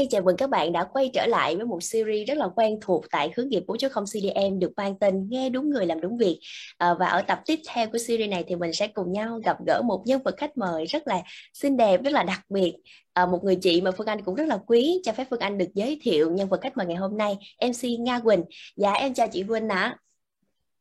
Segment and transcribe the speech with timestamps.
[0.00, 2.78] Hi, chào mừng các bạn đã quay trở lại với một series rất là quen
[2.80, 6.40] thuộc tại hướng nghiệp 4.0 CDM được mang tên Nghe đúng người làm đúng việc.
[6.78, 9.56] À, và ở tập tiếp theo của series này thì mình sẽ cùng nhau gặp
[9.66, 11.22] gỡ một nhân vật khách mời rất là
[11.52, 12.74] xinh đẹp, rất là đặc biệt.
[13.12, 15.00] À, một người chị mà Phương Anh cũng rất là quý.
[15.04, 18.00] Cho phép Phương Anh được giới thiệu nhân vật khách mời ngày hôm nay, MC
[18.00, 18.44] Nga Quỳnh.
[18.76, 19.76] Dạ em chào chị Quỳnh ạ.
[19.80, 19.96] À.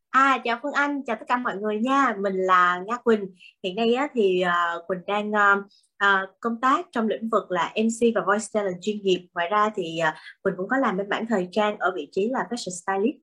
[0.10, 2.16] À, chào Phương Anh, chào tất cả mọi người nha.
[2.22, 3.26] Mình là Nga Quỳnh.
[3.64, 5.66] Hiện nay á, thì uh, Quỳnh đang uh,
[6.06, 9.28] uh, công tác trong lĩnh vực là MC và voice talent chuyên nghiệp.
[9.34, 10.14] Ngoài ra thì uh,
[10.44, 13.18] mình cũng có làm bên mảng thời trang ở vị trí là fashion stylist.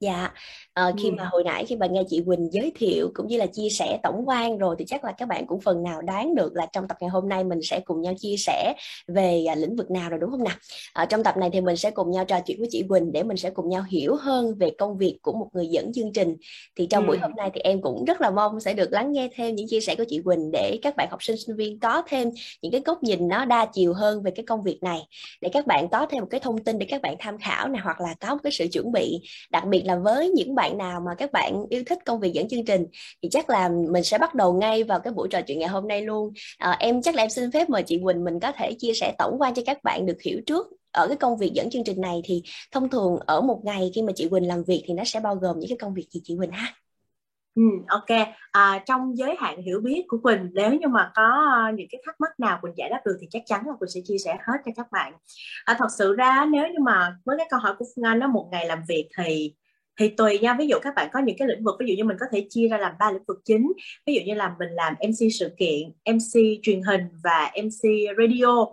[0.00, 0.32] Dạ,
[0.74, 3.46] ờ, khi mà hồi nãy khi mà nghe chị Quỳnh giới thiệu cũng như là
[3.46, 6.56] chia sẻ tổng quan rồi thì chắc là các bạn cũng phần nào đoán được
[6.56, 8.74] là trong tập ngày hôm nay mình sẽ cùng nhau chia sẻ
[9.08, 10.56] về à, lĩnh vực nào rồi đúng không nào?
[10.92, 13.22] Ở trong tập này thì mình sẽ cùng nhau trò chuyện với chị Quỳnh để
[13.22, 16.36] mình sẽ cùng nhau hiểu hơn về công việc của một người dẫn chương trình.
[16.76, 17.08] Thì trong ừ.
[17.08, 19.68] buổi hôm nay thì em cũng rất là mong sẽ được lắng nghe thêm những
[19.68, 22.30] chia sẻ của chị Quỳnh để các bạn học sinh sinh viên có thêm
[22.62, 25.00] những cái góc nhìn nó đa chiều hơn về cái công việc này
[25.40, 27.82] để các bạn có thêm một cái thông tin để các bạn tham khảo này
[27.84, 30.61] hoặc là có một cái sự chuẩn bị đặc biệt là là với những bạn
[30.62, 32.86] bạn nào mà các bạn yêu thích công việc dẫn chương trình
[33.22, 35.88] thì chắc là mình sẽ bắt đầu ngay vào cái buổi trò chuyện ngày hôm
[35.88, 36.32] nay luôn.
[36.58, 39.14] À, em chắc là em xin phép mời chị Quỳnh mình có thể chia sẻ
[39.18, 42.00] tổng quan cho các bạn được hiểu trước ở cái công việc dẫn chương trình
[42.00, 42.20] này.
[42.24, 45.20] Thì thông thường ở một ngày khi mà chị Quỳnh làm việc thì nó sẽ
[45.20, 46.74] bao gồm những cái công việc gì chị Quỳnh ha?
[47.54, 48.18] Ừ, ok.
[48.52, 51.22] À, trong giới hạn hiểu biết của Quỳnh nếu như mà có
[51.54, 53.90] ờ, những cái thắc mắc nào Quỳnh giải đáp được thì chắc chắn là Quỳnh
[53.90, 55.12] sẽ chia sẻ hết cho các bạn.
[55.64, 58.26] À, thật sự ra nếu như mà với cái câu hỏi của Phương Anh nó
[58.26, 59.54] một ngày làm việc thì
[60.00, 62.04] thì tùy nha ví dụ các bạn có những cái lĩnh vực ví dụ như
[62.04, 63.72] mình có thể chia ra làm ba lĩnh vực chính.
[64.06, 68.66] Ví dụ như là mình làm mc sự kiện mc truyền hình và mc radio.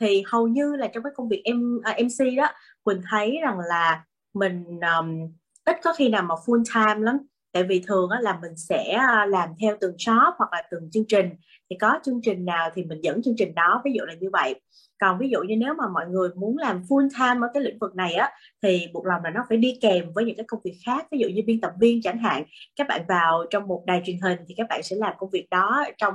[0.00, 2.48] Thì hầu như là trong cái công việc em à, mc đó
[2.82, 4.64] quỳnh thấy rằng là mình
[4.98, 5.32] um,
[5.64, 7.18] ít có khi nào mà full time lắm.
[7.52, 10.90] Tại vì thường á, là mình sẽ à, làm theo từng shop hoặc là từng
[10.90, 11.30] chương trình.
[11.70, 14.30] Thì có chương trình nào thì mình dẫn chương trình đó ví dụ là như
[14.32, 14.60] vậy
[15.00, 17.78] còn ví dụ như nếu mà mọi người muốn làm full time ở cái lĩnh
[17.78, 18.30] vực này á
[18.62, 21.06] thì buộc lòng là nó phải đi kèm với những cái công việc khác.
[21.10, 22.44] Ví dụ như biên tập viên chẳng hạn
[22.76, 25.46] các bạn vào trong một đài truyền hình thì các bạn sẽ làm công việc
[25.50, 26.14] đó trong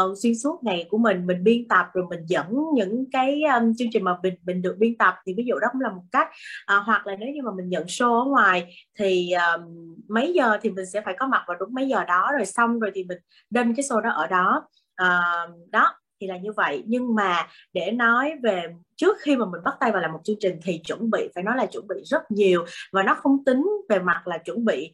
[0.00, 3.74] uh, xuyên suốt ngày của mình mình biên tập rồi mình dẫn những cái um,
[3.78, 6.02] chương trình mà mình mình được biên tập thì ví dụ đó cũng là một
[6.12, 6.28] cách.
[6.76, 9.62] Uh, hoặc là nếu như mà mình nhận show ở ngoài thì um,
[10.08, 12.78] mấy giờ thì mình sẽ phải có mặt vào đúng mấy giờ đó rồi xong
[12.80, 13.18] rồi thì mình
[13.50, 14.68] đinh cái show đó ở đó.
[15.02, 16.82] Uh, đó thì là như vậy.
[16.86, 18.62] Nhưng mà để nói về
[18.96, 21.44] trước khi mà mình bắt tay vào làm một chương trình thì chuẩn bị phải
[21.44, 22.64] nói là chuẩn bị rất nhiều.
[22.92, 24.92] Và nó không tính về mặt là chuẩn bị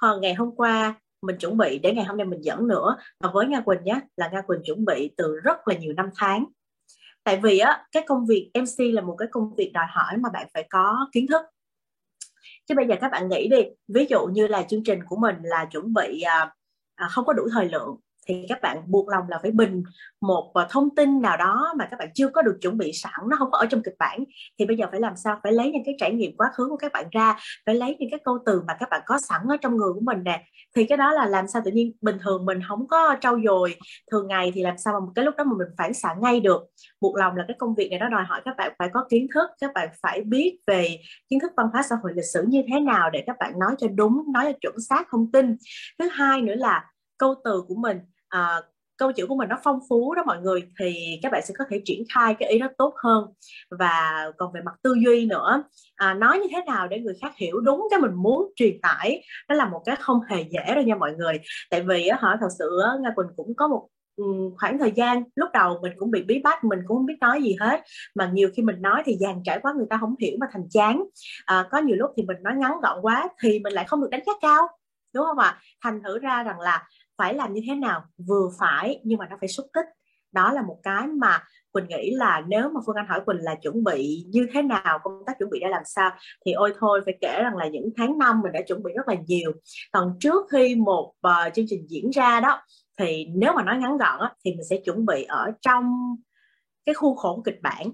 [0.00, 2.96] ờ, ngày hôm qua mình chuẩn bị để ngày hôm nay mình dẫn nữa.
[3.20, 6.10] Và với Nga Quỳnh nhé là Nga Quỳnh chuẩn bị từ rất là nhiều năm
[6.16, 6.44] tháng.
[7.24, 10.28] Tại vì á cái công việc MC là một cái công việc đòi hỏi mà
[10.32, 11.42] bạn phải có kiến thức.
[12.66, 15.36] Chứ bây giờ các bạn nghĩ đi ví dụ như là chương trình của mình
[15.42, 16.54] là chuẩn bị à,
[16.94, 17.96] à, không có đủ thời lượng
[18.26, 19.82] thì các bạn buộc lòng là phải bình
[20.20, 23.12] một ờ, thông tin nào đó mà các bạn chưa có được chuẩn bị sẵn,
[23.30, 24.24] nó không có ở trong kịch bản.
[24.58, 25.40] Thì bây giờ phải làm sao?
[25.42, 27.36] Phải lấy những cái trải nghiệm quá khứ của các bạn ra,
[27.66, 30.00] phải lấy những cái câu từ mà các bạn có sẵn ở trong người của
[30.00, 30.44] mình nè.
[30.76, 33.76] Thì cái đó là làm sao tự nhiên bình thường mình không có trau dồi.
[34.10, 36.62] Thường ngày thì làm sao mà cái lúc đó mà mình phản xạ ngay được?
[37.00, 39.26] Buộc lòng là cái công việc này nó đòi hỏi các bạn phải có kiến
[39.34, 40.98] thức, các bạn phải biết về
[41.30, 43.74] kiến thức văn hóa xã hội lịch sử như thế nào để các bạn nói
[43.78, 45.56] cho đúng, nói cho chuẩn xác thông tin.
[45.98, 46.84] Thứ hai nữa là
[47.18, 47.98] câu từ của mình
[48.34, 48.62] à,
[48.96, 51.64] câu chữ của mình nó phong phú đó mọi người thì các bạn sẽ có
[51.70, 53.24] thể triển khai cái ý đó tốt hơn.
[53.70, 55.64] Và còn về mặt tư duy nữa
[55.94, 59.24] à, nói như thế nào để người khác hiểu đúng cái mình muốn truyền tải
[59.48, 61.40] đó là một cái không hề dễ đâu nha mọi người.
[61.70, 64.24] Tại vì họ thật sự nga quỳnh cũng có một ừ,
[64.60, 67.42] khoảng thời gian lúc đầu mình cũng bị bí bách mình cũng không biết nói
[67.42, 67.80] gì hết.
[68.14, 70.68] Mà nhiều khi mình nói thì dàn trải quá người ta không hiểu mà thành
[70.70, 71.04] chán.
[71.44, 74.10] À, có nhiều lúc thì mình nói ngắn gọn quá thì mình lại không được
[74.10, 74.68] đánh giá cao
[75.14, 75.60] đúng không ạ?
[75.82, 76.82] Thành thử ra rằng là
[77.18, 78.02] phải làm như thế nào?
[78.28, 79.86] Vừa phải nhưng mà nó phải xúc tích.
[80.32, 81.42] Đó là một cái mà
[81.72, 84.98] Quỳnh nghĩ là nếu mà Phương Anh hỏi Quỳnh là chuẩn bị như thế nào
[85.02, 86.10] công tác chuẩn bị đã làm sao
[86.46, 89.08] thì ôi thôi phải kể rằng là những tháng năm mình đã chuẩn bị rất
[89.08, 89.52] là nhiều.
[89.92, 92.60] Còn trước khi một uh, chương trình diễn ra đó
[92.98, 96.16] thì nếu mà nói ngắn gọn á, thì mình sẽ chuẩn bị ở trong
[96.86, 97.90] cái khu khổ kịch bản.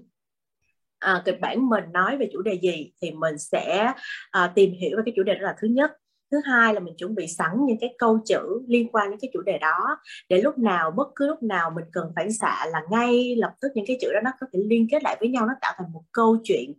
[0.99, 3.93] À, kịch bản mình nói về chủ đề gì thì mình sẽ
[4.31, 5.91] à, tìm hiểu về cái chủ đề đó là thứ nhất
[6.31, 9.29] thứ hai là mình chuẩn bị sẵn những cái câu chữ liên quan đến cái
[9.33, 9.97] chủ đề đó
[10.29, 13.71] để lúc nào bất cứ lúc nào mình cần phản xạ là ngay lập tức
[13.75, 15.93] những cái chữ đó nó có thể liên kết lại với nhau nó tạo thành
[15.93, 16.73] một câu chuyện.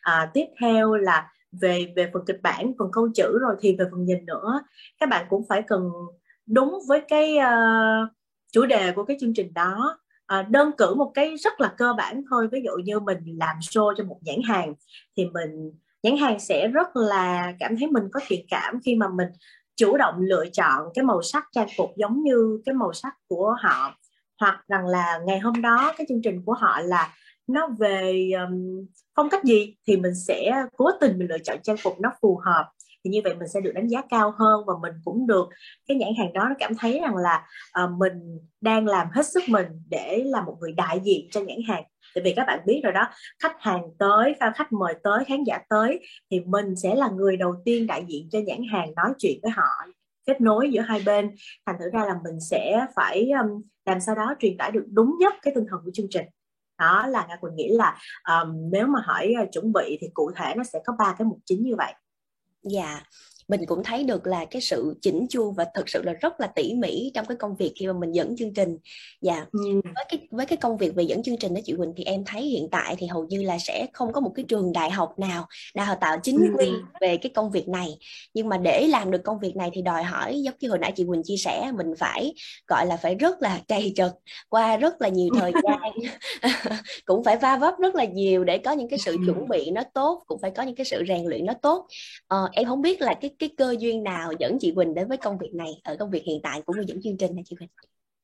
[0.00, 3.84] À, tiếp theo là về về phần kịch bản phần câu chữ rồi thì về
[3.90, 4.62] phần nhìn nữa.
[5.00, 5.90] Các bạn cũng phải cần
[6.46, 8.08] đúng với cái uh,
[8.52, 9.98] chủ đề của cái chương trình đó.
[10.26, 13.56] À, đơn cử một cái rất là cơ bản thôi ví dụ như mình làm
[13.60, 14.74] show cho một nhãn hàng
[15.16, 19.08] thì mình nhãn hàng sẽ rất là cảm thấy mình có thiện cảm khi mà
[19.08, 19.28] mình
[19.76, 23.54] chủ động lựa chọn cái màu sắc trang phục giống như cái màu sắc của
[23.60, 23.94] họ.
[24.40, 27.14] Hoặc rằng là ngày hôm đó cái chương trình của họ là
[27.46, 28.86] nó về um,
[29.16, 32.40] phong cách gì thì mình sẽ cố tình mình lựa chọn trang phục nó phù
[32.44, 32.70] hợp.
[33.04, 35.48] Thì như vậy mình sẽ được đánh giá cao hơn và mình cũng được
[35.86, 37.46] cái nhãn hàng đó nó cảm thấy rằng là
[37.84, 38.12] uh, mình
[38.60, 41.84] đang làm hết sức mình để là một người đại diện cho nhãn hàng
[42.14, 43.08] tại vì các bạn biết rồi đó
[43.42, 47.54] khách hàng tới khách mời tới khán giả tới thì mình sẽ là người đầu
[47.64, 49.68] tiên đại diện cho nhãn hàng nói chuyện với họ
[50.26, 51.30] kết nối giữa hai bên.
[51.66, 55.16] Thành thử ra là mình sẽ phải um, làm sao đó truyền tải được đúng
[55.20, 56.26] nhất cái tinh thần của chương trình.
[56.78, 57.98] Đó là nga quỳnh nghĩ là
[58.28, 61.26] um, nếu mà hỏi uh, chuẩn bị thì cụ thể nó sẽ có ba cái
[61.26, 61.94] mục chính như vậy.
[62.62, 63.02] Dạ
[63.50, 66.46] mình cũng thấy được là cái sự chỉnh chu và thực sự là rất là
[66.46, 68.78] tỉ mỉ trong cái công việc khi mà mình dẫn chương trình.
[69.20, 69.80] Dạ ừ.
[69.84, 72.24] với cái với cái công việc về dẫn chương trình đó chị Quỳnh thì em
[72.24, 75.18] thấy hiện tại thì hầu như là sẽ không có một cái trường đại học
[75.18, 76.82] nào đào tạo chính quy ừ.
[77.00, 77.98] về cái công việc này.
[78.34, 80.92] Nhưng mà để làm được công việc này thì đòi hỏi giống như hồi nãy
[80.96, 82.34] chị Quỳnh chia sẻ mình phải
[82.66, 84.12] gọi là phải rất là trầy trật
[84.48, 85.92] qua rất là nhiều thời gian.
[87.04, 89.82] Cũng phải va vấp rất là nhiều để có những cái sự chuẩn bị nó
[89.94, 91.86] tốt cũng phải có những cái sự rèn luyện nó tốt.
[92.26, 95.16] Ờ, em không biết là cái cái cơ duyên nào dẫn chị Quỳnh đến với
[95.16, 97.56] công việc này ở công việc hiện tại của người dẫn chương trình này chị
[97.58, 97.68] Quỳnh?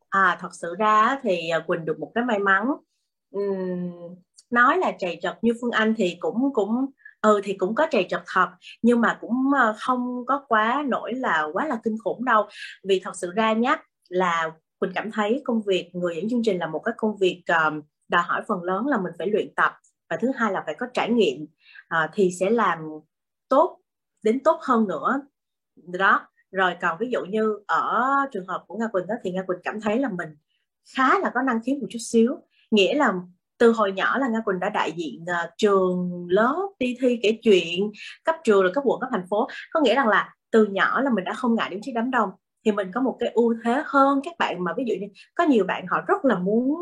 [0.08, 2.66] À thật sự ra thì à, Quỳnh được một cái may mắn.
[3.38, 4.14] Uhm,
[4.50, 6.86] nói là trầy trật như Phương Anh thì cũng cũng
[7.20, 8.48] ừ thì cũng có trầy trật thật
[8.82, 12.46] nhưng mà cũng à, không có quá nổi là quá là kinh khủng đâu.
[12.84, 13.76] Vì thật sự ra nhé
[14.08, 17.42] là Quỳnh cảm thấy công việc người dẫn chương trình là một cái công việc
[17.48, 19.72] um, đòi hỏi phần lớn là mình phải luyện tập
[20.10, 22.78] và thứ hai là phải có trải nghiệm uh, thì sẽ làm
[23.48, 23.78] tốt
[24.22, 25.20] đến tốt hơn nữa.
[25.76, 29.42] Đó rồi còn ví dụ như ở trường hợp của nga quỳnh đó thì nga
[29.42, 30.28] quỳnh cảm thấy là mình
[30.96, 32.36] khá là có năng khiếu một chút xíu.
[32.70, 33.12] Nghĩa là
[33.58, 37.38] từ hồi nhỏ là nga quỳnh đã đại diện uh, trường lớp đi thi kể
[37.42, 37.90] chuyện
[38.24, 39.48] cấp trường rồi cấp quận cấp thành phố.
[39.72, 42.30] Có nghĩa rằng là từ nhỏ là mình đã không ngại đứng trước đám đông
[42.66, 45.44] thì mình có một cái ưu thế hơn các bạn mà ví dụ như có
[45.44, 46.76] nhiều bạn họ rất là muốn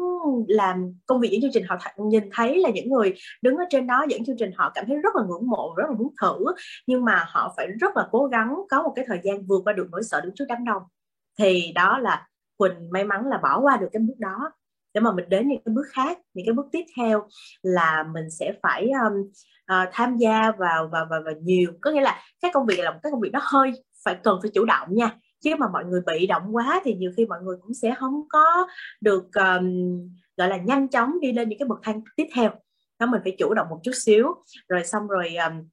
[0.48, 3.64] làm công việc dẫn chương trình họ th- nhìn thấy là những người đứng ở
[3.70, 6.14] trên đó dẫn chương trình họ cảm thấy rất là ngưỡng mộ rất là muốn
[6.22, 6.44] thử
[6.86, 9.72] nhưng mà họ phải rất là cố gắng có một cái thời gian vượt qua
[9.72, 10.82] được nỗi sợ đứng trước đám đông.
[11.38, 12.26] Thì đó là
[12.56, 14.52] quỳnh may mắn là bỏ qua được cái bước đó.
[14.94, 17.28] Để mà mình đến những cái bước khác những cái bước tiếp theo
[17.62, 19.20] là mình sẽ phải um,
[19.72, 21.72] uh, tham gia vào và và và nhiều.
[21.80, 23.72] Có nghĩa là các công việc là một cái công việc nó hơi
[24.04, 27.12] phải cần phải chủ động nha chứ mà mọi người bị động quá thì nhiều
[27.16, 28.66] khi mọi người cũng sẽ không có
[29.00, 29.98] được um,
[30.36, 32.50] gọi là nhanh chóng đi lên những cái bậc thang tiếp theo.
[32.98, 34.26] Đó mình phải chủ động một chút xíu.
[34.68, 35.68] Rồi xong rồi um,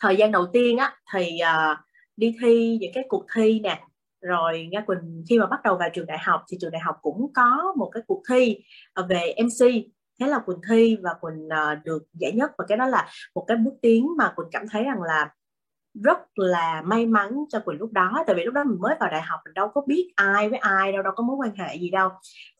[0.00, 1.78] thời gian đầu tiên á thì uh,
[2.16, 3.82] đi thi những cái cuộc thi nè.
[4.20, 6.96] Rồi Nga Quỳnh khi mà bắt đầu vào trường đại học thì trường đại học
[7.02, 8.58] cũng có một cái cuộc thi
[8.92, 9.66] ờ, về MC
[10.20, 12.50] thế là Quỳnh thi và Quỳnh uh, được giải nhất.
[12.58, 15.30] Và cái đó là một cái bước tiến mà Quỳnh cảm thấy rằng là
[15.94, 18.24] rất là may mắn cho Quỳnh lúc đó.
[18.26, 20.58] Tại vì lúc đó mình mới vào đại học, mình đâu có biết ai với
[20.58, 22.08] ai đâu đâu có mối quan hệ gì đâu.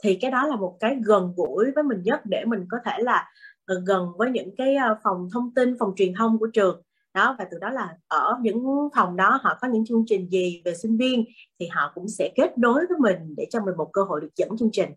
[0.02, 2.92] Thì cái đó là một cái gần gũi với mình nhất để mình có thể
[2.98, 3.28] là
[3.66, 6.82] ờ, gần với những cái ờ, phòng thông tin, phòng truyền thông của trường.
[7.14, 10.62] Đó, và từ đó là ở những phòng đó họ có những chương trình gì
[10.64, 11.24] về sinh viên
[11.60, 14.30] thì họ cũng sẽ kết nối với mình để cho mình một cơ hội được
[14.36, 14.90] dẫn chương trình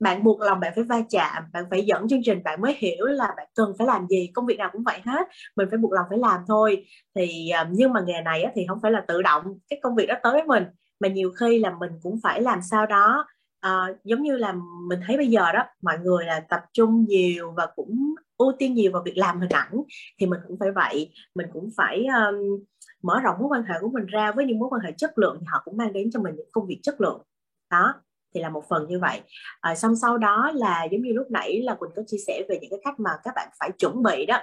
[0.00, 3.06] bạn buộc lòng bạn phải va chạm bạn phải dẫn chương trình bạn mới hiểu
[3.06, 5.92] là bạn cần phải làm gì công việc nào cũng vậy hết mình phải buộc
[5.92, 6.86] lòng phải làm thôi.
[7.14, 10.06] Thì ờ, nhưng mà nghề này thì không phải là tự động cái công việc
[10.06, 10.64] đó tới với mình
[11.00, 13.26] mà nhiều khi là mình cũng phải làm sao đó.
[13.60, 14.54] À, giống như là
[14.88, 18.74] mình thấy bây giờ đó mọi người là tập trung nhiều và cũng ưu tiên
[18.74, 19.82] nhiều vào việc làm hình ảnh
[20.20, 21.12] thì mình cũng phải vậy.
[21.34, 22.64] Mình cũng phải um,
[23.02, 25.36] mở rộng mối quan hệ của mình ra với những mối quan hệ chất lượng
[25.40, 27.22] thì họ cũng mang đến cho mình những công việc chất lượng.
[27.70, 27.94] Đó
[28.34, 29.20] thì là một phần như vậy.
[29.60, 32.58] À, xong sau đó là giống như lúc nãy là quỳnh có chia sẻ về
[32.60, 34.40] những cái cách mà các bạn phải chuẩn bị đó.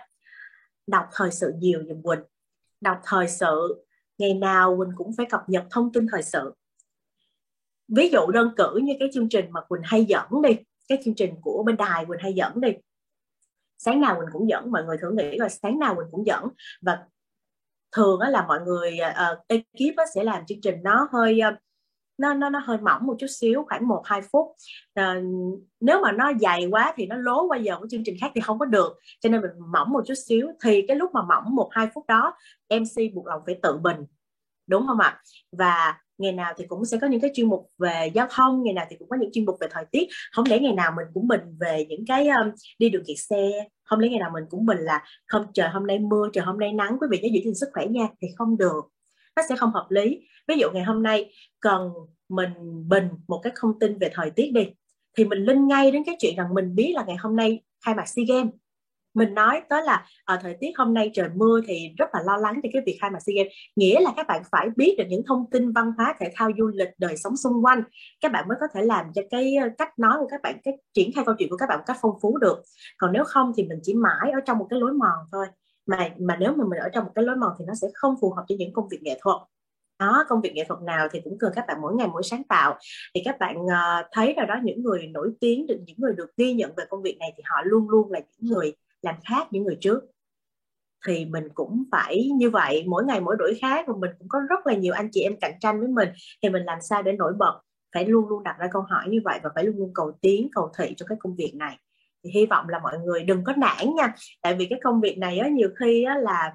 [0.88, 2.20] Đọc thời sự nhiều dùm quỳnh.
[2.82, 3.86] Đọc thời sự
[4.18, 6.54] ngày nào quỳnh cũng phải cập nhật thông tin thời sự.
[7.88, 10.58] Ví dụ đơn cử như cái chương trình mà quỳnh hay dẫn đi
[10.88, 12.70] cái chương trình của bên đài quỳnh hay dẫn đi.
[13.78, 16.48] Sáng nào mình cũng dẫn mọi người thử nghĩ là sáng nào mình cũng dẫn.
[16.82, 17.00] Và
[17.92, 18.98] thường á là mọi người
[19.32, 21.60] uh, ekip sẽ làm chương trình nó hơi uh,
[22.18, 24.48] nó nó nó hơi mỏng một chút xíu khoảng một hai phút.
[24.94, 25.16] À,
[25.80, 28.42] nếu mà nó dày quá thì nó lố qua giờ của chương trình khác thì
[28.42, 29.00] không có được.
[29.20, 30.48] Cho nên mình mỏng một chút xíu.
[30.64, 32.34] Thì cái lúc mà mỏng một hai phút đó
[32.70, 33.98] mc buộc lòng phải tự bình.
[34.68, 35.22] Đúng không ạ?
[35.52, 38.74] Và ngày nào thì cũng sẽ có những cái chuyên mục về giao thông ngày
[38.74, 40.08] nào thì cũng có những chuyên mục về thời tiết.
[40.32, 43.52] Không lẽ ngày nào mình cũng bình về những cái um, đi đường kẹt xe?
[43.84, 46.60] Không lẽ ngày nào mình cũng bình là không trời hôm nay mưa trời hôm
[46.60, 48.08] nay nắng quý vị nhớ giữ gìn sức khỏe nha.
[48.22, 48.82] Thì không được.
[49.36, 51.90] Nó sẽ không hợp lý ví dụ ngày hôm nay cần
[52.30, 52.50] mình
[52.88, 54.70] bình một cái thông tin về thời tiết đi,
[55.18, 57.96] thì mình linh ngay đến cái chuyện rằng mình biết là ngày hôm nay khai
[57.96, 58.54] mạc SEA Games.
[59.14, 62.38] Mình nói tới là ở thời tiết hôm nay trời mưa thì rất là lo
[62.38, 63.52] lắng cho cái việc khai mạc SEA Games.
[63.76, 66.68] Nghĩa là các bạn phải biết được những thông tin văn hóa, thể thao, du
[66.68, 67.84] lịch, đời sống xung quanh.
[68.22, 70.74] Các bạn mới có thể làm cho cái ờ, cách nói của các bạn, cái
[70.94, 72.62] triển khai câu chuyện của các bạn một cách phong phú được.
[72.98, 75.46] Còn nếu không thì mình chỉ mãi ở trong một cái lối mòn thôi.
[75.86, 78.16] Mà mà nếu mà mình ở trong một cái lối mòn thì nó sẽ không
[78.22, 79.38] phù hợp cho những công việc nghệ thuật
[80.02, 82.44] đó công việc nghệ thuật nào thì cũng cần các bạn mỗi ngày mỗi sáng
[82.44, 82.78] tạo.
[83.16, 86.30] Thì các bạn uh, thấy rồi đó những người nổi tiếng được những người được
[86.38, 89.48] ghi nhận về công việc này thì họ luôn luôn là những người làm khác
[89.52, 90.04] những người trước.
[91.08, 94.40] Thì mình cũng phải như vậy mỗi ngày mỗi đổi khác và mình cũng có
[94.50, 96.10] rất là nhiều anh chị em cạnh tranh với mình.
[96.44, 97.62] Thì mình làm sao để nổi bật?
[97.94, 100.50] Phải luôn luôn đặt ra câu hỏi như vậy và phải luôn luôn cầu tiến
[100.52, 101.78] cầu thị cho cái công việc này.
[102.24, 105.18] Thì hy vọng là mọi người đừng có nản nha tại vì cái công việc
[105.18, 106.54] này á, nhiều khi á, là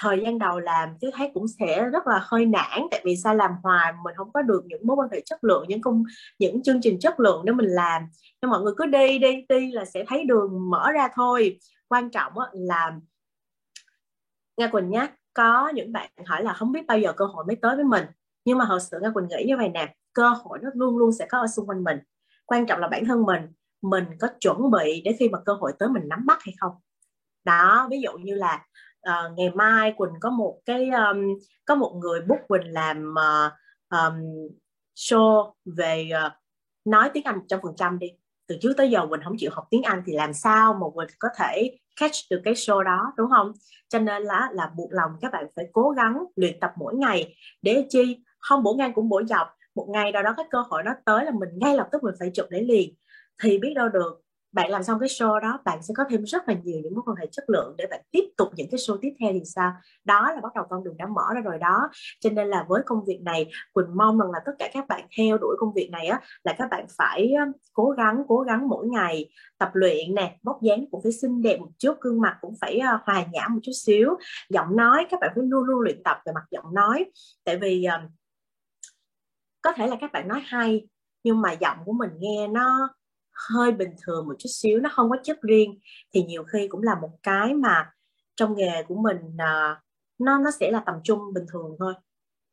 [0.00, 3.34] thời gian đầu làm chứ thấy cũng sẽ rất là hơi nản, tại vì sao
[3.34, 6.04] làm hoài, mình không có được những mối quan hệ chất lượng, những công,
[6.38, 8.02] những chương trình chất lượng để mình làm.
[8.42, 11.58] Nhưng mọi người cứ đi đi đi là sẽ thấy đường mở ra thôi.
[11.88, 12.92] Quan trọng là
[14.56, 17.56] Nga Quỳnh nhắc có những bạn hỏi là không biết bao giờ cơ hội mới
[17.56, 18.04] tới với mình.
[18.44, 21.12] Nhưng mà thật sự Nga Quỳnh nghĩ như vậy nè, cơ hội nó luôn luôn
[21.12, 21.98] sẽ có ở xung quanh mình.
[22.46, 23.42] Quan trọng là bản thân mình
[23.82, 26.72] mình có chuẩn bị để khi mà cơ hội tới mình nắm bắt hay không?
[27.44, 28.66] Đó, ví dụ như là
[29.08, 33.52] uh, ngày mai quỳnh có một cái um, có một người book quỳnh làm uh,
[33.90, 34.14] um,
[34.96, 36.32] show về uh,
[36.84, 38.06] nói tiếng anh trăm phần trăm đi.
[38.48, 41.08] Từ trước tới giờ quỳnh không chịu học tiếng anh thì làm sao mà quỳnh
[41.18, 43.52] có thể catch được cái show đó đúng không?
[43.88, 47.34] Cho nên là là buộc lòng các bạn phải cố gắng luyện tập mỗi ngày
[47.62, 48.18] để chi?
[48.38, 51.24] Không bổ ngang cũng bổ dọc một ngày nào đó cái cơ hội nó tới
[51.24, 52.94] là mình ngay lập tức mình phải chụp để liền.
[53.42, 54.20] Thì biết đâu được
[54.52, 57.02] bạn làm xong cái show đó, bạn sẽ có thêm rất là nhiều những mối
[57.06, 59.72] quan hệ chất lượng để bạn tiếp tục những cái show tiếp theo thì sao?
[60.04, 61.88] Đó là bắt đầu con đường đã mở ra rồi đó.
[62.20, 65.06] Cho nên là với công việc này, quỳnh mong rằng là tất cả các bạn
[65.18, 67.32] theo đuổi công việc này á, là các bạn phải
[67.72, 71.60] cố gắng cố gắng mỗi ngày tập luyện nè, vóc dáng cũng phải xinh đẹp
[71.60, 74.16] một chút, gương mặt cũng phải hòa nhã một chút xíu.
[74.50, 77.04] Giọng nói, các bạn phải luôn luôn luyện tập về mặt giọng nói.
[77.44, 77.86] Tại vì
[79.62, 80.88] có thể là các bạn nói hay,
[81.24, 82.88] nhưng mà giọng của mình nghe nó
[83.48, 85.78] hơi bình thường một chút xíu, nó không có chất riêng,
[86.14, 87.90] thì nhiều khi cũng là một cái mà
[88.36, 89.80] trong nghề của mình à,
[90.18, 91.94] nó nó sẽ là tầm trung bình thường thôi.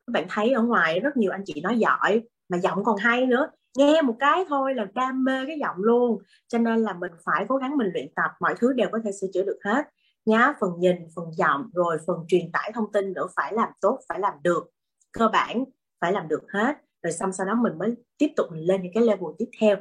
[0.07, 3.25] Các bạn thấy ở ngoài rất nhiều anh chị nói giỏi mà giọng còn hay
[3.25, 6.21] nữa, nghe một cái thôi là đam mê cái giọng luôn.
[6.47, 9.11] Cho nên là mình phải cố gắng mình luyện tập, mọi thứ đều có thể
[9.11, 9.85] sửa chữa được hết.
[10.25, 13.99] Nhá, phần nhìn, phần giọng, rồi phần truyền tải thông tin nữa phải làm tốt,
[14.09, 14.69] phải làm được.
[15.11, 15.63] Cơ bản
[16.01, 18.93] phải làm được hết rồi xong sau đó mình mới tiếp tục mình lên những
[18.93, 19.75] cái level tiếp theo.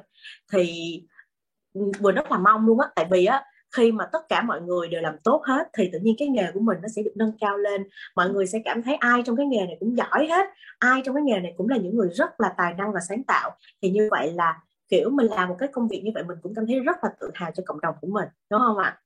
[0.53, 0.73] Thì
[1.75, 2.89] ừ, vừa rất là mong luôn á.
[2.97, 3.45] Tại vì á,
[3.77, 6.53] khi mà tất cả mọi người đều làm tốt hết, thì tự nhiên cái nghề
[6.55, 7.89] của mình nó sẽ được nâng cao lên.
[8.17, 10.47] Mọi người sẽ cảm thấy ai trong cái nghề này cũng giỏi hết,
[10.79, 13.25] ai trong cái nghề này cũng là những người rất là tài năng và sáng
[13.25, 13.51] tạo.
[13.83, 16.55] Thì như vậy là, kiểu, mình làm một cái công việc như vậy mình cũng
[16.55, 19.01] cảm thấy rất là tự hào cho cộng đồng của mình, đúng không ạ?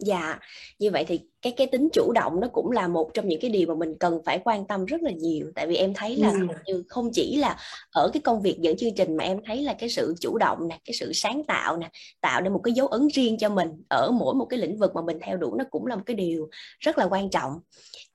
[0.00, 0.38] Dạ,
[0.78, 3.50] như vậy thì cái cái tính chủ động nó cũng là một trong những cái
[3.50, 6.30] điều mà mình cần phải quan tâm rất là nhiều tại vì em thấy là
[6.30, 6.46] ừ.
[6.66, 7.56] như không chỉ là
[7.90, 10.68] ở cái công việc dẫn chương trình mà em thấy là cái sự chủ động
[10.68, 11.90] nè, cái sự sáng tạo nè,
[12.20, 14.94] tạo nên một cái dấu ấn riêng cho mình ở mỗi một cái lĩnh vực
[14.94, 16.48] mà mình theo đuổi nó cũng là một cái điều
[16.80, 17.52] rất là quan trọng.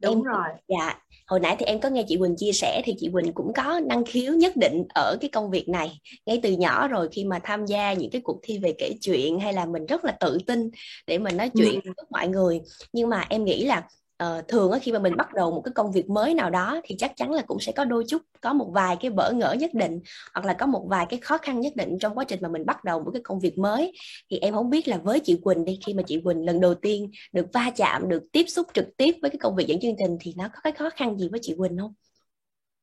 [0.01, 0.47] Đúng em, rồi.
[0.67, 3.53] Dạ, hồi nãy thì em có nghe chị Quỳnh chia sẻ thì chị Quỳnh cũng
[3.53, 7.24] có năng khiếu nhất định ở cái công việc này ngay từ nhỏ rồi khi
[7.24, 10.12] mà tham gia những cái cuộc thi về kể chuyện hay là mình rất là
[10.20, 10.70] tự tin
[11.08, 11.91] để mình nói chuyện ừ.
[11.98, 12.62] với mọi người
[12.94, 13.88] nhưng mà em nghĩ là
[14.24, 16.95] uh, thường khi mà mình bắt đầu một cái công việc mới nào đó thì
[16.98, 19.74] chắc chắn là cũng sẽ có đôi chút có một vài cái bỡ ngỡ nhất
[19.74, 20.00] định
[20.34, 22.65] hoặc là có một vài cái khó khăn nhất định trong quá trình mà mình
[22.65, 23.91] bắt đầu một cái công việc mới.
[24.31, 26.75] Thì em không biết là với chị Quỳnh đi khi mà chị Quỳnh lần đầu
[26.75, 29.95] tiên được va chạm được tiếp xúc trực tiếp với cái công việc dẫn chương
[30.00, 31.93] trình thì nó có cái khó khăn gì với chị Quỳnh không?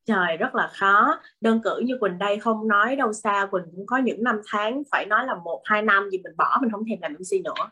[0.05, 1.19] Trời rất là khó.
[1.41, 4.83] Đơn cử như Quỳnh đây không nói đâu xa Quỳnh cũng có những năm tháng
[4.91, 7.69] Phải nói là một hai năm gì mình bỏ Mình không thèm làm MC nữa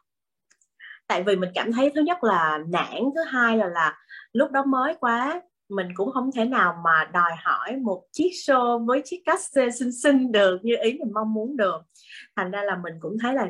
[1.11, 3.97] tại vì mình cảm thấy thứ nhất là nản thứ hai là là
[4.33, 8.85] lúc đó mới quá mình cũng không thể nào mà đòi hỏi một chiếc show
[8.85, 11.81] với chiếc casse xinh xinh được như ý mình mong muốn được.
[12.35, 13.47] Thành ra là mình cũng thấy là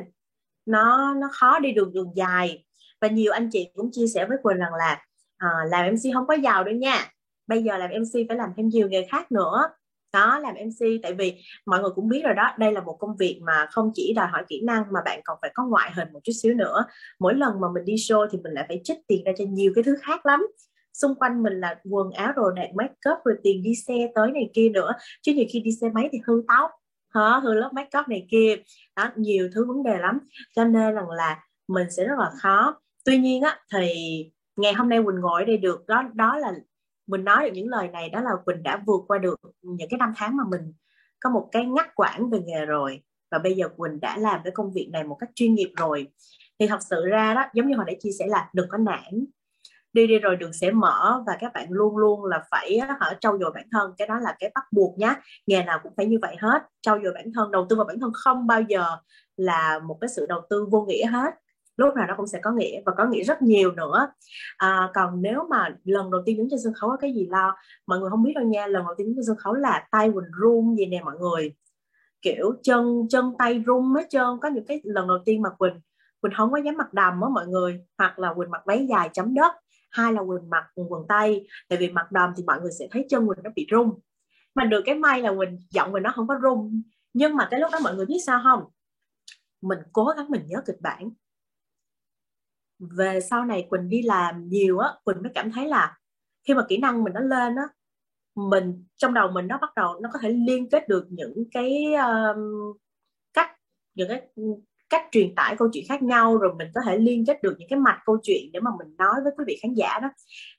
[0.66, 2.64] nó nó khó đi đường đường dài.
[3.00, 5.04] Và nhiều anh chị cũng chia sẻ với quỳnh rằng là
[5.36, 7.10] à, làm mc không có giàu đâu nha.
[7.46, 9.68] Bây giờ làm mc phải làm thêm nhiều nghề khác nữa
[10.12, 13.16] đó làm MC tại vì mọi người cũng biết rồi đó, đây là một công
[13.16, 16.08] việc mà không chỉ đòi hỏi kỹ năng mà bạn còn phải có ngoại hình
[16.12, 16.84] một chút xíu nữa.
[17.18, 19.72] Mỗi lần mà mình đi show thì mình lại phải trích tiền ra cho nhiều
[19.74, 20.46] cái thứ khác lắm.
[20.92, 24.30] Xung quanh mình là quần áo đồ đạc make up rồi tiền đi xe tới
[24.32, 24.92] này kia nữa.
[25.22, 26.70] Chứ nhiều khi đi xe máy thì hư tóc
[27.14, 28.56] hả hư lớp make up này kia.
[28.96, 30.18] Đó, nhiều thứ vấn đề lắm.
[30.56, 31.38] Cho nên rằng là
[31.68, 32.80] mình sẽ rất là khó.
[33.04, 33.92] Tuy nhiên á, thì
[34.56, 36.52] ngày hôm nay quỳnh ngồi ở đây được, đó đó là
[37.06, 39.98] mình nói được những lời này đó là Quỳnh đã vượt qua được những cái
[39.98, 40.72] năm tháng mà mình
[41.20, 43.02] có một cái ngắt quãng về nghề rồi.
[43.30, 46.08] Và bây giờ Quỳnh đã làm cái công việc này một cách chuyên nghiệp rồi.
[46.58, 49.24] Thì thật sự ra đó, giống như hồi nãy chia sẻ là, đừng có nản.
[49.92, 53.38] Đi đi rồi đường sẽ mở và các bạn luôn luôn là phải ở trau
[53.38, 53.94] dồi bản thân.
[53.98, 55.14] Cái đó là cái bắt buộc nhá.
[55.46, 56.62] Nghề nào cũng phải như vậy hết.
[56.82, 58.96] Trau dồi bản thân, đầu tư vào bản thân không bao giờ
[59.36, 61.34] là một cái sự đầu tư vô nghĩa hết
[61.76, 64.08] lúc nào nó cũng sẽ có nghĩa và có nghĩa rất nhiều nữa.
[64.56, 67.56] À, còn nếu mà lần đầu tiên đứng trên sân khấu có cái gì lo
[67.86, 70.10] mọi người không biết đâu nha lần đầu tiên đứng trên sân khấu là tay
[70.10, 71.54] quỳnh run gì nè mọi người.
[72.22, 75.80] Kiểu chân chân tay run hết trơn có những cái lần đầu tiên mà quỳnh
[76.20, 79.10] quỳnh không có dám mặc đầm á mọi người hoặc là quỳnh mặc váy dài
[79.12, 79.52] chấm đất
[79.90, 83.06] hai là quỳnh mặc quần tây tại vì mặc đầm thì mọi người sẽ thấy
[83.08, 84.00] chân quỳnh nó bị rung.
[84.54, 86.82] Mà được cái may là quỳnh giọng quỳnh nó không có rung
[87.14, 88.64] nhưng mà cái lúc đó mọi người biết sao không?
[89.62, 91.10] Mình cố gắng mình nhớ kịch bản
[92.90, 95.96] về sau này quỳnh đi làm nhiều á quỳnh mới cảm thấy là
[96.48, 97.64] khi mà kỹ năng mình nó lên á
[98.34, 101.94] mình trong đầu mình nó bắt đầu nó có thể liên kết được những cái
[101.94, 102.38] um,
[103.32, 103.50] cách
[103.94, 104.22] những cái
[104.92, 107.68] cách truyền tải câu chuyện khác nhau rồi mình có thể liên kết được những
[107.68, 110.08] cái mạch câu chuyện để mà mình nói với quý vị khán giả đó.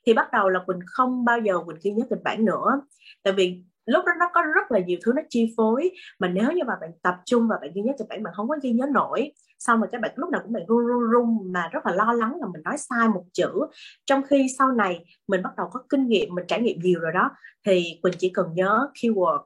[0.06, 2.80] Thì bắt đầu là quỳnh không bao giờ quỳnh ghi nhớ kịch bản nữa.
[3.22, 6.52] Tại vì lúc đó nó có rất là nhiều thứ nó chi phối mà nếu
[6.52, 8.72] như mà bạn tập trung và bạn ghi nhớ kịch bản bạn không có ghi
[8.72, 9.32] nhớ nổi
[9.66, 12.12] xong rồi các bạn lúc nào cũng bị run run run mà rất là lo
[12.12, 13.50] lắng là mình nói sai một chữ.
[14.06, 17.12] Trong khi sau này mình bắt đầu có kinh nghiệm mình trải nghiệm nhiều rồi
[17.12, 17.30] đó
[17.66, 19.42] thì quỳnh chỉ cần nhớ keyword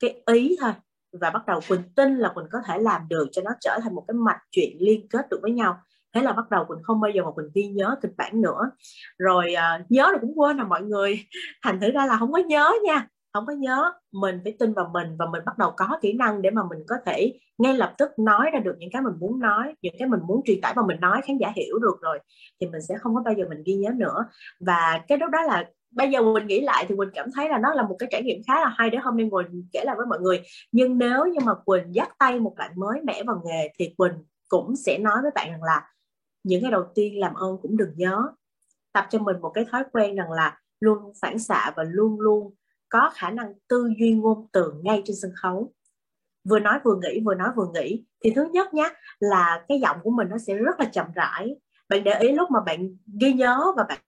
[0.00, 0.72] cái ý thôi
[1.12, 3.94] và bắt đầu quỳnh tin là quỳnh có thể làm được cho nó trở thành
[3.94, 5.78] một cái mạch chuyện liên kết được với nhau.
[6.14, 8.70] Thế là bắt đầu quỳnh không bao giờ mà quỳnh ghi nhớ kịch bản nữa.
[9.18, 11.26] Rồi uh, nhớ là cũng quên là mọi người.
[11.62, 14.90] Thành thử ra là không có nhớ nha không có nhớ, mình phải tin vào
[14.92, 17.94] mình và mình bắt đầu có kỹ năng để mà mình có thể ngay lập
[17.98, 20.72] tức nói ra được những cái mình muốn nói, những cái mình muốn truyền tải
[20.76, 22.18] và mình nói, khán giả hiểu được rồi,
[22.60, 24.24] thì mình sẽ không có bao giờ mình ghi nhớ nữa.
[24.60, 27.58] Và cái đó đó là, bây giờ mình nghĩ lại thì mình cảm thấy là
[27.58, 29.96] nó là một cái trải nghiệm khá là hay để hôm nay ngồi kể lại
[29.96, 30.42] với mọi người.
[30.72, 34.12] Nhưng nếu như mà quỳnh dắt tay một bạn mới mẻ vào nghề thì quỳnh
[34.48, 35.82] cũng sẽ nói với bạn rằng là,
[36.44, 38.22] những ngày đầu tiên làm ơn cũng đừng nhớ.
[38.92, 42.54] Tập cho mình một cái thói quen rằng là luôn phản xạ và luôn luôn
[42.92, 45.72] có khả năng tư duy ngôn từ ngay trên sân khấu.
[46.44, 48.88] Vừa nói vừa nghĩ, vừa nói vừa nghĩ, thì thứ nhất nhé
[49.20, 51.56] là cái giọng của mình nó sẽ rất là chậm rãi.
[51.88, 53.98] Bạn để ý lúc mà bạn ghi nhớ và bạn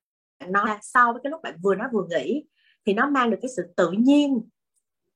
[0.47, 2.45] nói sau với cái lúc bạn vừa nói vừa nghĩ,
[2.85, 4.49] thì nó mang được cái sự tự nhiên.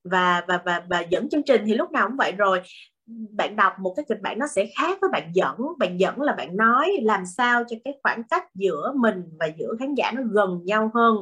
[0.04, 2.62] Và và và và dẫn chương trình thì lúc nào cũng vậy rồi
[3.30, 6.34] bạn đọc một cái kịch bản nó sẽ khác với bạn dẫn bạn dẫn là
[6.34, 10.22] bạn nói làm sao cho cái khoảng cách giữa mình và giữa khán giả nó
[10.30, 11.16] gần nhau hơn.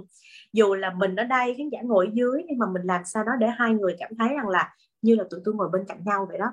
[0.53, 3.33] Dù là mình ở đây khán giả ngồi dưới nhưng mà mình làm sao đó
[3.39, 6.27] để hai người cảm thấy rằng là như là tụi tôi ngồi bên cạnh nhau
[6.29, 6.53] vậy đó.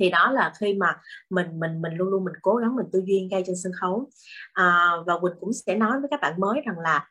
[0.00, 0.96] Thì đó là khi mà
[1.30, 4.08] mình mình mình luôn luôn mình cố gắng mình tư duy ngay trên sân khấu.
[4.52, 7.08] À, và quỳnh cũng sẽ nói với các bạn mới rằng là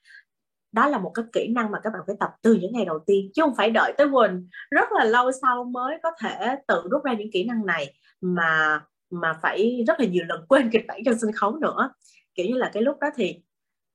[0.73, 2.99] đó là một cái kỹ năng mà các bạn phải tập từ những ngày đầu
[3.05, 6.81] tiên chứ không phải đợi tới quỳnh rất là lâu sau mới có thể tự
[6.91, 10.85] rút ra những kỹ năng này mà mà phải rất là nhiều lần quên kịch
[10.87, 11.89] bản trên sân khấu nữa.
[12.35, 13.35] Kiểu như là cái lúc đó thì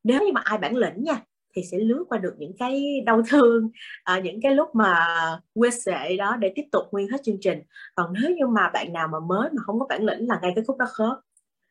[0.05, 1.23] nếu như mà ai bản lĩnh nha
[1.57, 3.71] thì sẽ lướt qua được những cái đau thương
[4.05, 5.07] à, những cái lúc mà
[5.55, 7.63] quê sệ đó để tiếp tục nguyên hết chương trình.
[7.95, 10.53] Còn nếu như mà bạn nào mà mới mà không có bản lĩnh là ngay
[10.55, 11.19] cái khúc đó khớp.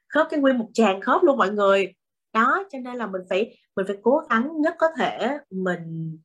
[0.10, 1.94] Khớp cái nguyên một tràng khớp luôn mọi người
[2.34, 6.18] đó, cho nên là mình phải mình phải cố gắng nhất có thể mình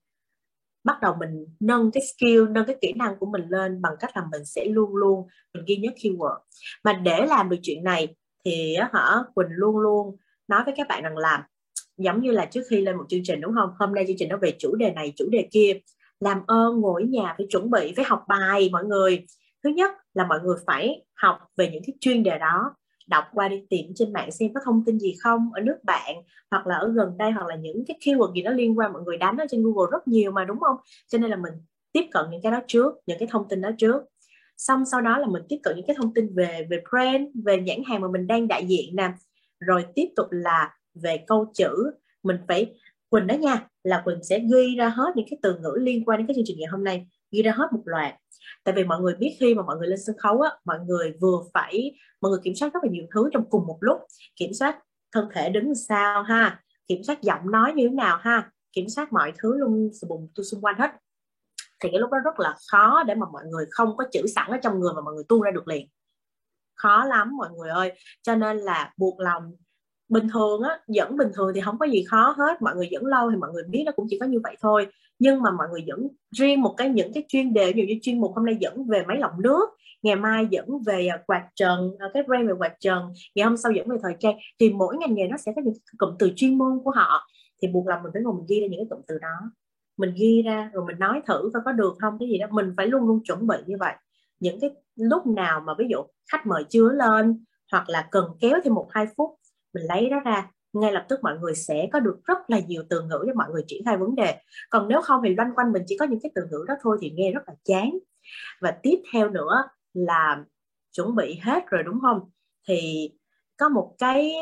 [0.84, 4.16] bắt đầu mình nâng cái skill, nâng cái kỹ năng của mình lên bằng cách
[4.16, 6.38] là mình sẽ luôn luôn, mình ghi nhớ keyword.
[6.84, 10.16] Mà để làm được chuyện này thì hả, quỳnh luôn luôn
[10.48, 11.40] nói với các bạn rằng làm
[11.96, 13.70] giống như là trước khi lên một chương trình đúng không?
[13.78, 15.78] Hôm nay chương trình nó về chủ đề này, chủ đề kia.
[16.20, 19.26] Làm ơn, ngồi ở nhà phải chuẩn bị, phải học bài mọi người.
[19.64, 22.74] Thứ nhất là mọi người phải học về những cái chuyên đề đó
[23.12, 26.14] đọc qua đi tìm trên mạng xem có thông tin gì không ở nước bạn,
[26.50, 29.02] hoặc là ở gần đây, hoặc là những cái keyword gì nó liên quan, mọi
[29.02, 30.76] người đánh ở trên Google rất nhiều mà, đúng không?
[31.08, 31.52] Cho nên là mình
[31.92, 34.02] tiếp cận những cái đó trước, những cái thông tin đó trước.
[34.56, 37.60] Xong sau đó là mình tiếp cận những cái thông tin về về brand, về
[37.60, 39.12] nhãn hàng mà mình đang đại diện nè.
[39.60, 41.90] Rồi tiếp tục là về câu chữ.
[42.22, 42.74] Mình phải
[43.08, 46.18] Quỳnh đó nha, là Quỳnh sẽ ghi ra hết những cái từ ngữ liên quan
[46.18, 48.14] đến cái chương trình ngày hôm nay ghi ra hết một loạt.
[48.64, 51.12] Tại vì mọi người biết khi mà mọi người lên sân khấu á, mọi người
[51.20, 54.00] vừa phải, mọi người kiểm soát rất là nhiều thứ trong cùng một lúc.
[54.36, 54.78] Kiểm soát
[55.12, 56.62] thân thể đứng sao ha?
[56.88, 58.50] Kiểm soát giọng nói như thế nào ha?
[58.72, 60.90] Kiểm soát mọi thứ luôn bùng tôi xung quanh hết.
[61.80, 64.50] Thì cái lúc đó rất là khó để mà mọi người không có chữ sẵn
[64.50, 65.88] ở trong người mà mọi người tu ra được liền.
[66.74, 67.92] Khó lắm mọi người ơi.
[68.22, 69.52] Cho nên là buộc lòng
[70.12, 72.62] bình thường á dẫn bình thường thì không có gì khó hết.
[72.62, 74.86] Mọi người dẫn lâu thì mọi người biết nó cũng chỉ có như vậy thôi.
[75.18, 77.98] Nhưng mà mọi người dẫn riêng một cái, những cái chuyên đề, ví dụ như
[78.02, 79.68] chuyên mục hôm nay dẫn về máy lọc nước,
[80.02, 83.02] ngày mai dẫn về à, quạt trần à, cái brand về quạt trần,
[83.34, 85.74] ngày hôm sau dẫn về thời trang, thì mỗi ngành nghề nó sẽ có những
[85.98, 87.28] cụm từ chuyên môn của họ.
[87.62, 89.50] Thì buộc lòng mình phải ngồi mình ghi ra những cái cụm từ đó.
[89.96, 92.46] Mình ghi ra rồi mình nói thử coi có được không cái gì đó.
[92.50, 93.94] Mình phải luôn luôn chuẩn bị như vậy.
[94.40, 95.98] Những cái lúc nào mà ví dụ
[96.32, 99.30] khách mời chưa lên hoặc là cần kéo thêm một hai phút
[99.74, 100.50] mình lấy đó ra.
[100.72, 103.50] Ngay lập tức mọi người sẽ có được rất là nhiều từ ngữ để mọi
[103.50, 104.36] người triển khai vấn đề.
[104.70, 106.98] Còn nếu không thì loanh quanh mình chỉ có những cái từ ngữ đó thôi
[107.00, 107.98] thì nghe rất là chán.
[108.60, 110.44] Và tiếp theo nữa là
[110.92, 112.30] chuẩn bị hết rồi đúng không?
[112.68, 113.10] Thì
[113.56, 114.34] có một cái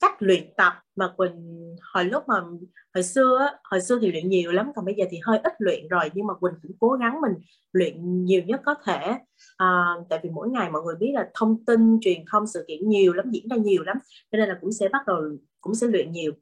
[0.00, 1.60] cách luyện tập mà quỳnh
[1.94, 2.34] hồi lúc mà
[2.94, 5.88] hồi xưa hồi xưa thì luyện nhiều lắm còn bây giờ thì hơi ít luyện
[5.88, 7.32] rồi nhưng mà quỳnh cũng cố gắng mình
[7.72, 9.14] luyện nhiều nhất có thể.
[9.56, 12.88] À, tại vì mỗi ngày mọi người biết là thông tin truyền thông sự kiện
[12.88, 13.96] nhiều lắm diễn ra nhiều lắm
[14.32, 15.16] cho nên là cũng sẽ bắt đầu
[15.60, 16.32] cũng sẽ luyện nhiều.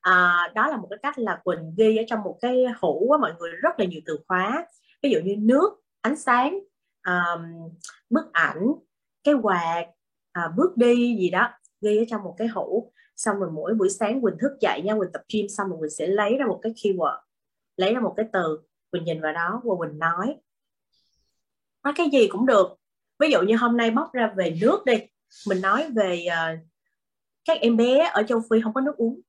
[0.00, 3.32] À, đó là một cái cách là quỳnh ghi ở trong một cái hũ mọi
[3.38, 4.66] người rất là nhiều từ khóa.
[5.02, 6.58] Ví dụ như nước ánh sáng
[7.06, 7.42] um,
[8.10, 8.72] bức ảnh
[9.24, 9.86] cái quạt
[10.32, 11.48] à, bước đi gì đó
[11.80, 14.94] ghi ở trong một cái hũ xong rồi mỗi buổi sáng quỳnh thức dậy nha
[14.98, 17.18] quỳnh tập gym xong rồi quỳnh sẽ lấy ra một cái keyword
[17.78, 20.36] lấy ra một cái từ quỳnh nhìn vào đó và quỳnh nói.
[21.84, 22.68] Nói cái gì cũng được.
[23.18, 24.94] Ví dụ như hôm nay bóc ra về nước đi
[25.48, 26.58] mình nói về uh,
[27.44, 29.20] các em bé ở châu phi không có nước uống.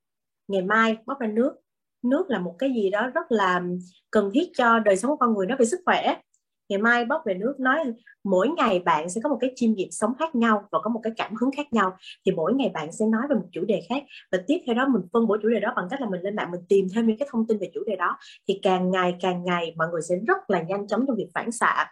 [0.47, 1.55] Ngày mai bóc ra nước.
[2.01, 3.63] Nước là một cái gì đó rất là
[4.11, 6.21] cần thiết cho đời sống của con người nó về sức khỏe
[6.69, 7.79] ngày mai bóc về nước nói
[8.23, 10.99] mỗi ngày bạn sẽ có một cái chiêm nghiệm sống khác nhau và có một
[11.03, 11.97] cái cảm hứng khác nhau.
[12.25, 14.87] Thì mỗi ngày bạn sẽ nói về một chủ đề khác và tiếp theo đó
[14.87, 17.07] mình phân bổ chủ đề đó bằng cách là mình lên mạng mình tìm thêm
[17.07, 18.17] những cái thông tin về chủ đề đó.
[18.47, 21.51] Thì càng ngày càng ngày mọi người sẽ rất là nhanh chóng trong việc phản
[21.51, 21.85] xạ.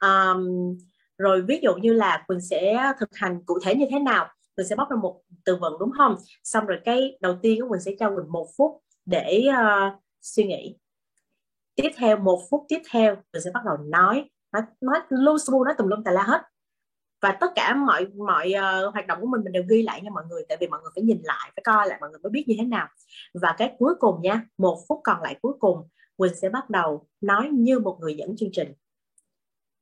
[0.00, 0.46] Um,
[1.18, 4.26] rồi ví dụ như là mình sẽ thực hành cụ thể như thế nào?
[4.56, 6.16] Mình sẽ bóc ra một từ vựng đúng không?
[6.44, 8.72] Xong rồi cái đầu tiên của mình sẽ cho mình một phút
[9.06, 9.92] để uh,
[10.22, 10.76] suy nghĩ
[11.74, 14.30] tiếp theo một phút tiếp theo mình sẽ bắt đầu nói.
[14.52, 16.42] Nói nói lu su nói tùm lum tà la hết.
[17.22, 20.10] Và tất cả mọi mọi uh, hoạt động của mình mình đều ghi lại nha
[20.10, 22.30] mọi người tại vì mọi người phải nhìn lại phải coi lại mọi người mới
[22.30, 22.88] biết như thế nào.
[23.34, 27.06] Và cái cuối cùng nha một phút còn lại cuối cùng Quỳnh sẽ bắt đầu
[27.20, 28.74] nói như một người dẫn chương trình.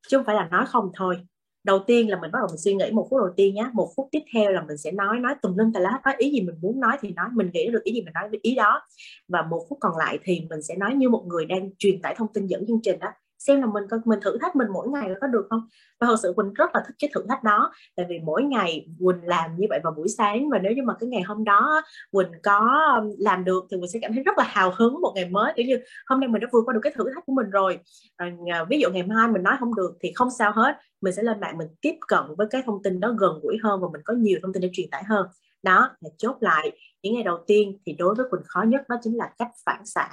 [0.08, 1.26] Chứ không phải là nói không thôi
[1.64, 3.92] đầu tiên là mình bắt đầu mình suy nghĩ một phút đầu tiên nhé một
[3.96, 6.40] phút tiếp theo là mình sẽ nói nói tùm lum tà lá, nói ý gì
[6.40, 8.82] mình muốn nói thì nói, mình nghĩ được ý gì mình nói ý đó.
[9.28, 12.14] Và một phút còn lại thì mình sẽ nói như một người đang truyền tải
[12.18, 13.08] thông tin dẫn chương trình đó
[13.46, 15.68] xem là mình mình thử thách mình mỗi ngày có được không?
[16.00, 17.72] Và thật sự quỳnh rất là thích cái thử thách đó.
[17.96, 20.94] Tại vì mỗi ngày quỳnh làm như vậy vào buổi sáng và nếu như mà
[21.00, 22.80] cái ngày hôm đó quỳnh có
[23.18, 25.52] làm được thì quỳnh sẽ cảm thấy rất là hào hứng một ngày mới.
[25.56, 27.78] Kiểu như hôm nay mình đã vượt qua được cái thử thách của mình rồi.
[28.16, 28.30] À,
[28.68, 30.76] ví dụ ngày mai mình nói không được thì không sao hết.
[31.00, 33.80] Mình sẽ lên mạng mình tiếp cận với cái thông tin đó gần gũi hơn
[33.80, 35.26] và mình có nhiều thông tin để truyền tải hơn.
[35.62, 36.72] Đó là chốt lại
[37.02, 39.86] những ngày đầu tiên thì đối với quỳnh khó nhất đó chính là cách phản
[39.86, 40.08] xạ.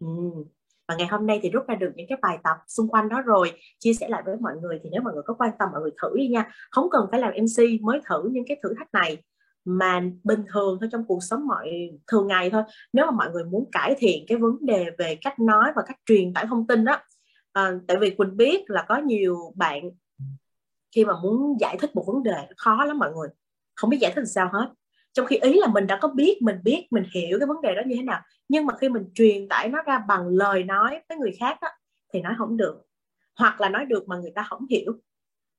[0.00, 0.06] Ừ
[0.88, 3.22] và ngày hôm nay thì rút ra được những cái bài tập xung quanh đó
[3.22, 5.80] rồi chia sẻ lại với mọi người thì nếu mọi người có quan tâm mọi
[5.80, 6.50] người thử đi nha.
[6.70, 9.22] Không cần phải làm mc mới thử những cái thử thách này.
[9.64, 13.44] Mà bình thường thôi trong cuộc sống mọi thường ngày thôi nếu mà mọi người
[13.44, 16.84] muốn cải thiện cái vấn đề về cách nói và cách truyền tải thông tin
[16.84, 17.02] đó à,
[17.52, 19.82] ờ, tại vì quỳnh biết là có nhiều bạn
[20.94, 23.28] khi mà muốn giải thích một vấn đề khó lắm mọi người
[23.74, 24.68] không biết giải thích làm sao hết
[25.12, 27.74] trong khi ý là mình đã có biết mình biết mình hiểu cái vấn đề
[27.74, 28.20] đó như thế nào.
[28.48, 31.68] Nhưng mà khi mình truyền tải nó ra bằng lời nói với người khác đó,
[32.12, 32.82] thì nói không được.
[33.36, 34.92] Hoặc là nói được mà người ta không hiểu.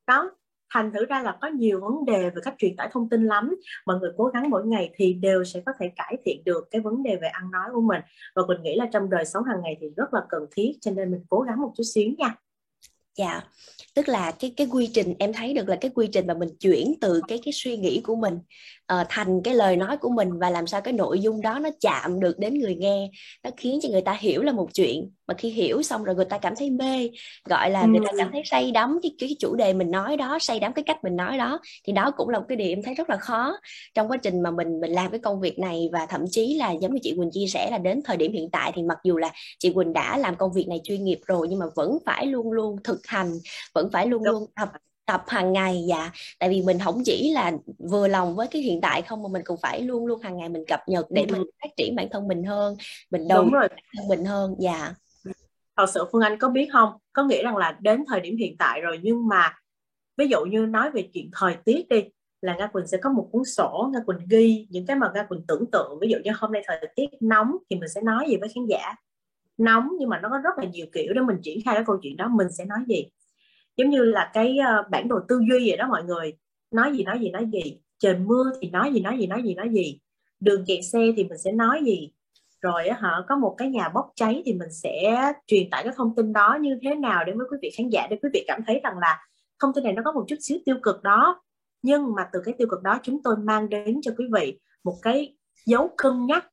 [0.07, 0.31] Đó
[0.73, 3.55] thành thử ra là có nhiều vấn đề về cách truyền tải thông tin lắm
[3.85, 6.81] mọi người cố gắng mỗi ngày thì đều sẽ có thể cải thiện được cái
[6.81, 8.01] vấn đề về ăn nói của mình.
[8.35, 10.91] Và mình nghĩ là trong đời sống hàng ngày thì rất là cần thiết cho
[10.91, 12.35] nên mình cố gắng một chút xíu nha.
[13.15, 13.41] Dạ
[13.95, 16.49] tức là cái cái quy trình em thấy được là cái quy trình mà mình
[16.59, 18.39] chuyển từ cái cái suy nghĩ của mình
[18.93, 21.69] uh, thành cái lời nói của mình và làm sao cái nội dung đó nó
[21.81, 23.09] chạm được đến người nghe.
[23.43, 26.25] Nó khiến cho người ta hiểu là một chuyện mà khi hiểu xong rồi người
[26.25, 27.09] ta cảm thấy mê.
[27.49, 30.37] Gọi là người ta cảm thấy say đắm cái, cái chủ đề mình nói đó
[30.41, 32.83] say đắm cái cách mình nói đó thì đó cũng là một cái điều em
[32.83, 33.57] thấy rất là khó
[33.93, 35.89] trong quá trình mà mình mình làm cái công việc này.
[35.93, 38.49] Và thậm chí là giống như chị Quỳnh chia sẻ là đến thời điểm hiện
[38.51, 41.47] tại thì mặc dù là chị Quỳnh đã làm công việc này chuyên nghiệp rồi
[41.49, 43.31] nhưng mà vẫn phải luôn luôn thực hành
[43.73, 44.69] vẫn phải luôn luôn tập
[45.09, 46.11] tập hàng ngày dạ.
[46.39, 49.41] Tại vì mình không chỉ là vừa lòng với cái hiện tại không mà mình
[49.45, 51.33] cũng phải luôn luôn hàng ngày mình cập nhật để ừ.
[51.33, 52.75] mình phát triển bản thân mình hơn
[53.11, 53.67] mình đầu Đúng rồi.
[53.67, 54.93] bản thân mình hơn dạ.
[55.77, 56.89] Thật sự phương anh có biết không?
[57.13, 59.53] Có nghĩa rằng là đến thời điểm hiện tại rồi nhưng mà
[60.17, 62.03] ví dụ như nói về chuyện thời tiết đi
[62.41, 65.23] là nga quỳnh sẽ có một cuốn sổ nga quỳnh ghi những cái mà nga
[65.23, 65.99] quỳnh tưởng tượng.
[66.01, 68.65] Ví dụ như hôm nay thời tiết nóng thì mình sẽ nói gì với khán
[68.65, 68.95] giả?
[69.57, 71.97] Nóng nhưng mà nó có rất là nhiều kiểu để mình triển khai cái câu
[72.01, 73.05] chuyện đó mình sẽ nói gì
[73.79, 76.33] giống như là cái uh, bản đồ tư duy vậy đó mọi người.
[76.71, 77.79] Nói gì nói gì nói gì.
[77.99, 79.99] Trời mưa thì nói gì nói gì nói gì nói gì.
[80.39, 82.11] Đường kẹt xe thì mình sẽ nói gì.
[82.61, 86.15] Rồi họ có một cái nhà bốc cháy thì mình sẽ truyền tải cái thông
[86.15, 88.61] tin đó như thế nào để với quý vị khán giả để quý vị cảm
[88.67, 89.19] thấy rằng là
[89.59, 91.41] thông tin này nó có một chút xíu tiêu cực đó.
[91.81, 94.95] Nhưng mà từ cái tiêu cực đó chúng tôi mang đến cho quý vị một
[95.01, 96.45] cái dấu cân nhắc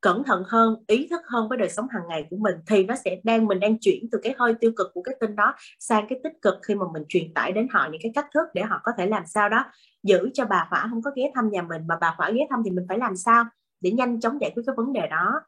[0.00, 2.94] cẩn thận hơn, ý thức hơn với đời sống hàng ngày của mình thì nó
[3.04, 6.06] sẽ đang, mình đang chuyển từ cái hơi tiêu cực của cái tin đó sang
[6.08, 8.62] cái tích cực khi mà mình truyền tải đến họ những cái cách thức để
[8.62, 9.64] họ có thể làm sao đó
[10.02, 11.86] giữ cho bà hỏa không có ghé thăm nhà mình.
[11.86, 13.44] Mà bà hỏa ghé thăm thì mình phải làm sao
[13.80, 15.40] để nhanh chóng giải quyết cái vấn đề đó?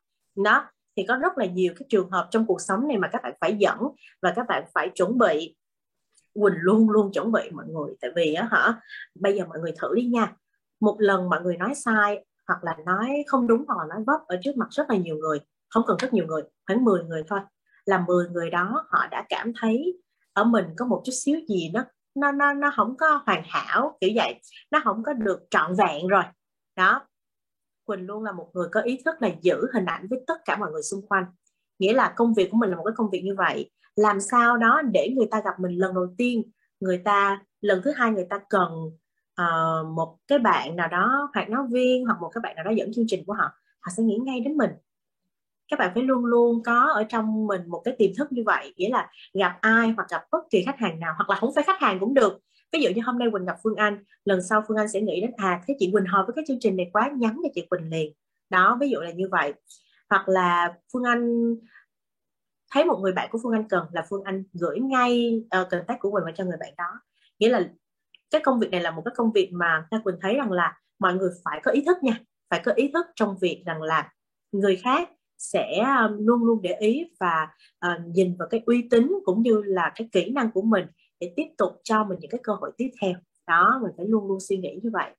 [0.44, 0.64] Đó,
[0.96, 3.34] thì có rất là nhiều cái trường hợp trong cuộc sống này mà các bạn
[3.40, 3.78] phải dẫn
[4.22, 5.56] và các bạn phải chuẩn bị,
[6.34, 7.94] Quỳnh luôn luôn chuẩn bị mọi người.
[8.00, 8.80] Tại vì á hả,
[9.20, 10.32] bây giờ mọi người thử đi nha.
[10.80, 14.20] Một lần mọi người nói sai hoặc là nói không đúng, hoặc là nói vấp
[14.26, 17.22] ở trước mặt rất là nhiều người, không cần rất nhiều người, khoảng 10 người
[17.28, 17.40] thôi.
[17.84, 20.00] Là 10 người đó, họ đã cảm thấy
[20.32, 21.84] ở mình có một chút xíu gì nó
[22.14, 24.40] nó nó nó không có hoàn hảo, kiểu vậy.
[24.70, 26.22] Nó không có được trọn vẹn rồi.
[26.76, 27.06] Đó.
[27.84, 30.56] Quỳnh luôn là một người có ý thức là giữ hình ảnh với tất cả
[30.56, 31.24] mọi người xung quanh.
[31.78, 33.70] Nghĩa là công việc của mình là một cái công việc như vậy.
[33.96, 36.42] Làm sao đó để người ta gặp mình lần đầu tiên,
[36.80, 38.70] người ta, lần thứ hai người ta cần
[39.40, 42.70] uh, một cái bạn nào đó hoặc náo viên hoặc một cái bạn nào đó
[42.70, 44.70] dẫn chương trình của họ họ sẽ nghĩ ngay đến mình.
[45.68, 48.74] Các bạn phải luôn luôn có ở trong mình một cái tiềm thức như vậy
[48.76, 51.64] nghĩa là gặp ai hoặc gặp bất kỳ khách hàng nào hoặc là không phải
[51.64, 52.38] khách hàng cũng được.
[52.72, 55.20] Ví dụ như hôm nay quỳnh gặp phương anh lần sau phương anh sẽ nghĩ
[55.20, 57.66] đến à thế chị quỳnh hợp với cái chương trình này quá nhắn cho chị
[57.70, 58.12] quỳnh liền.
[58.50, 59.54] Đó ví dụ là như vậy.
[60.10, 61.54] Hoặc là phương anh
[62.72, 66.00] thấy một người bạn của phương anh cần là phương anh gửi ngay uh, contact
[66.00, 67.00] của quỳnh vào cho người bạn đó.
[67.38, 67.68] Nghĩa là
[68.32, 70.78] cái công việc này là một cái công việc mà Nga Quỳnh thấy rằng là
[70.98, 72.18] mọi người phải có ý thức nha
[72.50, 74.12] phải có ý thức trong việc rằng là
[74.52, 77.48] người khác sẽ à, luôn luôn để ý và
[77.86, 80.86] uh, nhìn vào cái uy tín cũng như là cái kỹ năng của mình
[81.20, 83.14] để tiếp tục cho mình những cái cơ hội tiếp theo.
[83.46, 85.10] Đó mình phải luôn luôn suy nghĩ như vậy.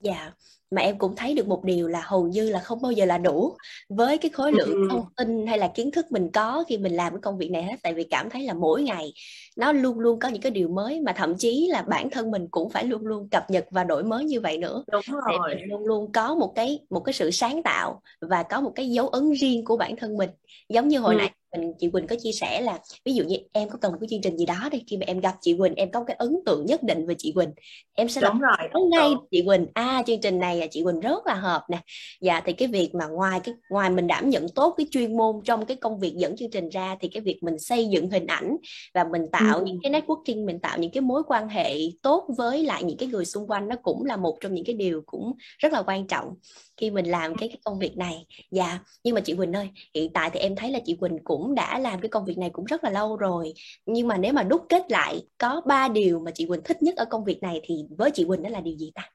[0.00, 0.32] Dạ,
[0.70, 3.18] mà em cũng thấy được một điều là hầu như là không bao giờ là
[3.18, 3.56] đủ
[3.88, 7.12] với cái khối lượng thông tin hay là kiến thức mình có khi mình làm
[7.12, 9.12] cái công việc này hết tại vì cảm thấy là mỗi ngày
[9.56, 12.48] nó luôn luôn có những cái điều mới mà thậm chí là bản thân mình
[12.50, 14.84] cũng phải luôn luôn cập nhật và đổi mới như vậy nữa.
[14.92, 15.54] Đúng rồi.
[15.54, 18.72] Để mình luôn luôn có một cái một cái sự sáng tạo và có một
[18.74, 20.30] cái dấu ấn riêng của bản thân mình.
[20.68, 21.18] Giống như hồi ừ.
[21.18, 23.98] nãy mình chị Quỳnh có chia sẻ là ví dụ như em có cần một
[24.00, 26.16] cái chương trình gì đó đi khi mà em gặp chị Quỳnh em có cái
[26.18, 27.50] ấn tượng nhất định về chị Quỳnh
[27.94, 31.00] em sẽ đúng rồi nói ngay chị Quỳnh à chương trình này là chị Quỳnh
[31.00, 31.78] rất là hợp nè.
[32.20, 35.40] Dạ thì cái việc mà ngoài cái ngoài mình đảm nhận tốt cái chuyên môn
[35.44, 38.26] trong cái công việc dẫn chương trình ra thì cái việc mình xây dựng hình
[38.26, 38.56] ảnh
[38.94, 39.64] và mình tạo ừ.
[39.64, 43.08] những cái networking mình tạo những cái mối quan hệ tốt với lại những cái
[43.08, 46.06] người xung quanh nó cũng là một trong những cái điều cũng rất là quan
[46.06, 46.34] trọng
[46.76, 48.26] khi mình làm cái, cái công việc này.
[48.50, 51.54] Dạ nhưng mà chị Quỳnh ơi hiện tại thì em thấy là chị Quỳnh cũng
[51.54, 53.54] đã làm cái công việc này cũng rất là lâu rồi.
[53.86, 56.96] Nhưng mà nếu mà đúc kết lại có ba điều mà chị Quỳnh thích nhất
[56.96, 59.10] ở công việc này thì với chị Quỳnh đó là điều gì ta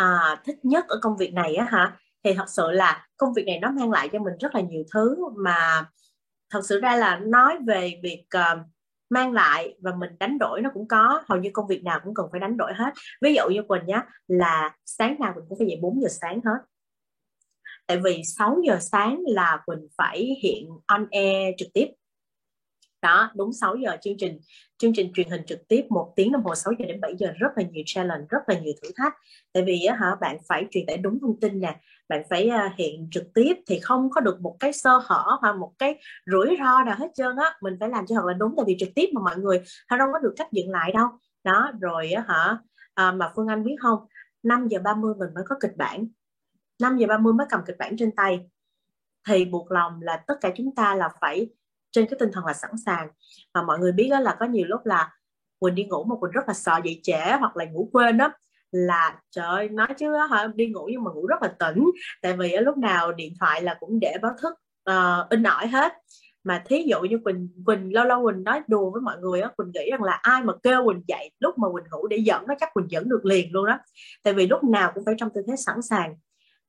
[0.00, 1.96] à, thích nhất ở công việc này á hả?
[2.24, 4.82] Thì thật sự là công việc này nó mang lại cho mình rất là nhiều
[4.94, 5.84] thứ mà
[6.50, 8.58] thật sự ra là nói về việc uh,
[9.10, 11.22] mang lại và mình đánh đổi nó cũng có.
[11.26, 12.94] Hầu như công việc nào cũng cần phải đánh đổi hết.
[13.22, 16.40] Ví dụ như quỳnh nhá là sáng nào mình cũng phải dậy 4 giờ sáng
[16.44, 16.58] hết.
[17.86, 21.86] Tại vì 6 giờ sáng là quỳnh phải hiện on air trực tiếp
[23.02, 24.40] đó đúng 6 giờ chương trình
[24.78, 27.32] chương trình truyền hình trực tiếp một tiếng đồng hồ 6 giờ đến 7 giờ
[27.38, 29.14] rất là nhiều challenge rất là nhiều thử thách.
[29.52, 32.74] Tại vì á hả bạn phải truyền tải đúng thông tin nè bạn phải à,
[32.78, 36.56] hiện trực tiếp thì không có được một cái sơ hở hoặc một cái rủi
[36.58, 37.56] ro nào hết trơn á.
[37.60, 39.96] Mình phải làm cho thật là đúng tại vì trực tiếp mà mọi người họ
[39.96, 41.08] đâu có được cách dựng lại đâu.
[41.44, 42.58] Đó rồi á hả
[42.94, 43.98] à, mà Phương Anh biết không
[44.42, 46.06] 5 giờ 30 mình mới có kịch bản.
[46.82, 48.40] 5 giờ 30 mới cầm kịch bản trên tay.
[49.28, 51.48] Thì buộc lòng là tất cả chúng ta là phải
[51.92, 53.08] trên cái tinh thần là sẵn sàng.
[53.54, 55.12] Mà mọi người biết đó là có nhiều lúc là
[55.58, 58.32] Quỳnh đi ngủ mà Quỳnh rất là sợ dậy trễ hoặc là ngủ quên đó
[58.72, 61.84] là trời ơi nói chứ hả đi ngủ nhưng mà ngủ rất là tỉnh.
[62.22, 64.54] Tại vì lúc nào điện thoại là cũng để báo thức
[64.90, 65.92] uh, in ỏi hết.
[66.44, 69.50] Mà thí dụ như quỳnh quỳnh lâu lâu quỳnh nói đùa với mọi người á
[69.56, 72.46] quỳnh nghĩ rằng là ai mà kêu quỳnh dậy lúc mà quỳnh ngủ để dẫn
[72.46, 73.78] nó chắc quỳnh dẫn được liền luôn đó
[74.22, 76.14] tại vì lúc nào cũng phải trong tư thế sẵn sàng.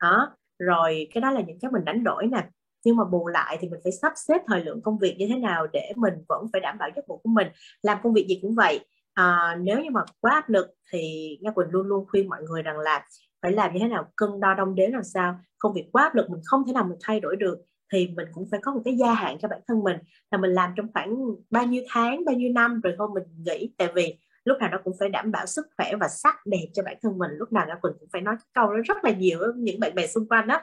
[0.02, 0.30] Đó
[0.60, 2.48] rồi cái đó là những cái mình đánh đổi nè
[2.84, 5.36] nhưng mà bù lại thì mình phải sắp xếp thời lượng công việc như thế
[5.36, 7.48] nào để mình vẫn phải đảm bảo giấc ngủ của mình
[7.82, 8.80] làm công việc gì cũng vậy.
[9.14, 12.62] À, nếu như mà quá áp lực thì Nga Quỳnh luôn luôn khuyên mọi người
[12.62, 13.06] rằng là
[13.42, 15.40] phải làm như thế nào cân đo đong đếm làm sao.
[15.60, 17.58] Công việc quá áp lực mình không thể nào mình thay đổi được
[17.94, 19.98] thì mình cũng phải có một cái gia hạn cho bản thân mình
[20.32, 21.16] là mình làm trong khoảng
[21.50, 23.74] bao nhiêu tháng bao nhiêu năm rồi thôi mình nghỉ.
[23.78, 26.84] Tại vì lúc nào nó cũng phải đảm bảo sức khỏe và sắc đẹp cho
[26.84, 27.32] bản thân mình.
[27.32, 29.96] Lúc nào Nga Quỳnh cũng phải nói cái câu đó rất là nhiều những bạn
[29.96, 30.62] bè xung quanh đó.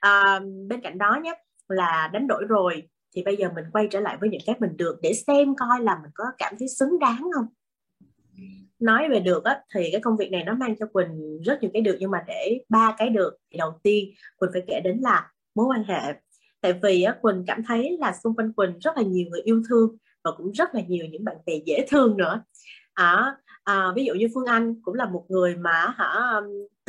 [0.00, 1.34] À, bên cạnh đó nhé
[1.70, 4.76] là đánh đổi rồi thì bây giờ mình quay trở lại với những cái mình
[4.76, 7.46] được để xem coi là mình có cảm thấy xứng đáng không.
[8.78, 11.70] Nói về được á, thì cái công việc này nó mang cho quỳnh rất nhiều
[11.74, 14.98] cái được nhưng mà để ba cái được thì đầu tiên quỳnh phải kể đến
[15.02, 16.12] là mối quan hệ.
[16.60, 19.62] Tại vì á, quỳnh cảm thấy là xung quanh quỳnh rất là nhiều người yêu
[19.68, 22.42] thương và cũng rất là nhiều những bạn bè dễ thương nữa.
[22.94, 26.40] À, à, ví dụ như phương anh cũng là một người mà hả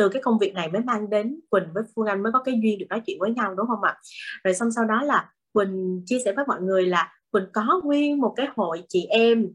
[0.01, 2.59] từ cái công việc này mới mang đến Quỳnh với Phương Anh mới có cái
[2.63, 3.97] duyên được nói chuyện với nhau đúng không ạ?
[4.43, 8.19] Rồi xong sau đó là Quỳnh chia sẻ với mọi người là Quỳnh có nguyên
[8.19, 9.47] một cái hội chị em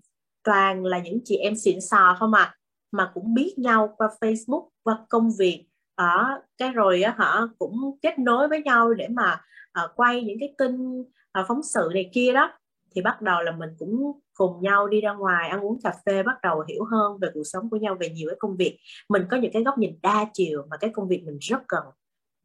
[0.45, 2.55] toàn là những chị em xịn sò không à
[2.93, 7.99] mà cũng biết nhau qua Facebook qua công việc ở cái rồi á hả cũng
[8.03, 9.41] kết nối với nhau để mà
[9.85, 12.53] uh, quay những cái tin uh, phóng sự này kia đó
[12.97, 16.23] thì bắt đầu là mình cũng cùng nhau đi ra ngoài ăn uống cà phê
[16.23, 18.79] bắt đầu hiểu hơn về cuộc sống của nhau về nhiều cái công việc.
[19.09, 21.85] Mình có những cái góc nhìn đa chiều mà cái công việc mình rất cần.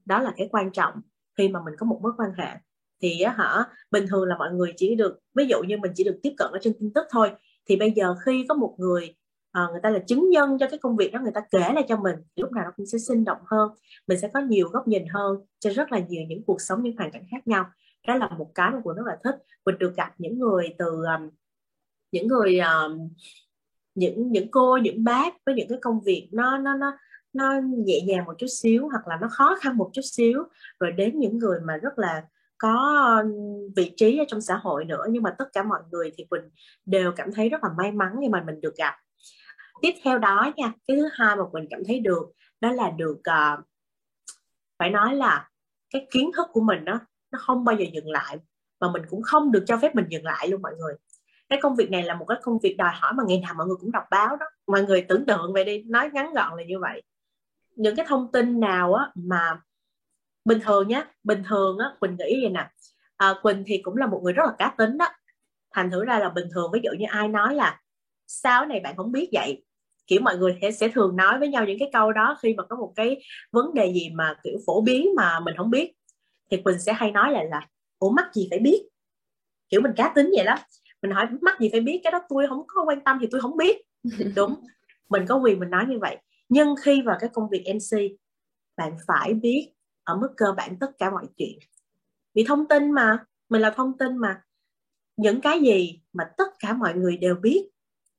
[0.06, 0.94] Đó là cái quan trọng
[1.38, 2.48] khi mà mình có một mối quan hệ.
[3.02, 6.20] Thì hả bình thường là mọi người chỉ được ví dụ như mình chỉ được
[6.24, 7.32] tiếp cận ở trên tin tức thôi
[7.70, 9.16] thì bây giờ khi có một người
[9.52, 11.86] à, người ta là chứng nhân cho cái công việc đó người ta kể lại
[11.88, 13.72] cho mình lúc nào nó cũng sẽ sinh động hơn.
[14.08, 16.98] Mình sẽ có nhiều góc nhìn hơn cho rất là nhiều những cuộc sống những
[16.98, 17.66] hoàn cảnh khác nhau
[18.08, 19.36] đó là một cái mà quỳnh rất là thích.
[19.64, 21.30] Quỳnh được gặp những người từ um,
[22.12, 23.10] những người um,
[23.96, 26.98] những những cô những bác với những cái công việc nó nó nó
[27.34, 30.44] nó nhẹ nhàng một chút xíu hoặc là nó khó khăn một chút xíu.
[30.80, 32.24] Rồi đến những người mà rất là
[32.58, 33.32] có um,
[33.76, 35.06] vị trí ở trong xã hội nữa.
[35.10, 36.42] Nhưng mà tất cả mọi người thì mình
[36.86, 38.94] đều cảm thấy rất là may mắn khi mà mình được gặp.
[39.82, 43.18] Tiếp theo đó nha cái thứ hai mà mình cảm thấy được đó là được
[43.18, 43.66] uh,
[44.80, 45.50] phải nói là
[45.90, 47.00] cái kiến thức của mình đó
[47.32, 48.38] nó không bao giờ dừng lại
[48.80, 50.94] và mình cũng không được cho phép mình dừng lại luôn mọi người.
[51.50, 53.68] Cái công việc này là một cái công việc đòi hỏi mà ngày nào mọi
[53.68, 54.46] người cũng đọc báo đó.
[54.68, 57.02] Mọi người tưởng tượng về đi nói ngắn gọn là như vậy.
[57.76, 59.62] Những cái thông tin nào á mà
[60.46, 62.70] bình thường nhé bình thường á quỳnh nghĩ vậy nè
[63.18, 65.08] à, quỳnh thì cũng là một người rất là cá tính đó.
[65.74, 67.80] Thành thử ra là bình thường ví dụ như ai nói là
[68.28, 69.64] sao này bạn không biết vậy.
[70.08, 72.64] Kiểu mọi người sẽ, sẽ thường nói với nhau những cái câu đó khi mà
[72.70, 75.94] có một cái vấn đề gì mà kiểu phổ biến mà mình không biết
[76.52, 77.68] thì quỳnh sẽ hay nói lại là
[78.00, 78.88] ủa mắc gì phải biết?
[79.70, 80.56] Kiểu mình cá tính vậy đó.
[81.02, 82.02] Mình hỏi mắc gì phải biết?
[82.04, 83.78] Cái đó tôi không có quan tâm thì tôi không biết.
[84.36, 84.56] Đúng.
[85.10, 86.18] Mình có quyền mình nói như vậy.
[86.50, 88.00] Nhưng khi vào cái công việc mc
[88.78, 91.60] bạn phải biết ở mức cơ bản tất cả mọi chuyện.
[92.34, 94.42] Vì thông tin mà mình là thông tin mà.
[95.18, 97.70] Những cái gì mà tất cả mọi người đều biết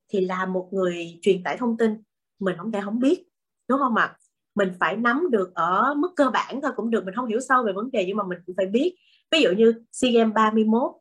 [0.09, 2.03] thì là một người truyền tải thông tin.
[2.39, 3.25] Mình không thể không biết.
[3.69, 4.05] Đúng không ạ?
[4.05, 4.17] à?
[4.55, 7.65] Mình phải nắm được ở mức cơ bản thôi cũng được mình không hiểu sâu
[7.65, 8.95] về vấn đề nhưng mà mình cũng phải biết.
[9.31, 10.93] Ví dụ như SEA Games 31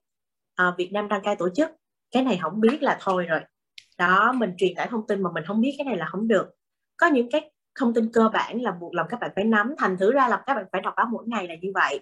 [0.56, 1.70] à, ờ, Việt Nam đăng cai tổ chức
[2.12, 3.40] cái này không biết là thôi rồi.
[3.98, 6.46] Đó mình truyền tải thông tin mà mình không biết cái này là không được.
[6.98, 9.98] Có những cái thông tin cơ bản là buộc lòng các bạn phải nắm thành
[9.98, 12.00] thử ra là các bạn phải đọc báo mỗi ngày là như vậy.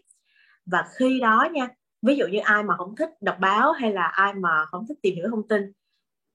[0.65, 1.67] Và khi đó nha
[2.01, 4.97] ví dụ như ai mà không thích đọc báo hay là ai mà không thích
[5.01, 5.71] tìm hiểu thông tin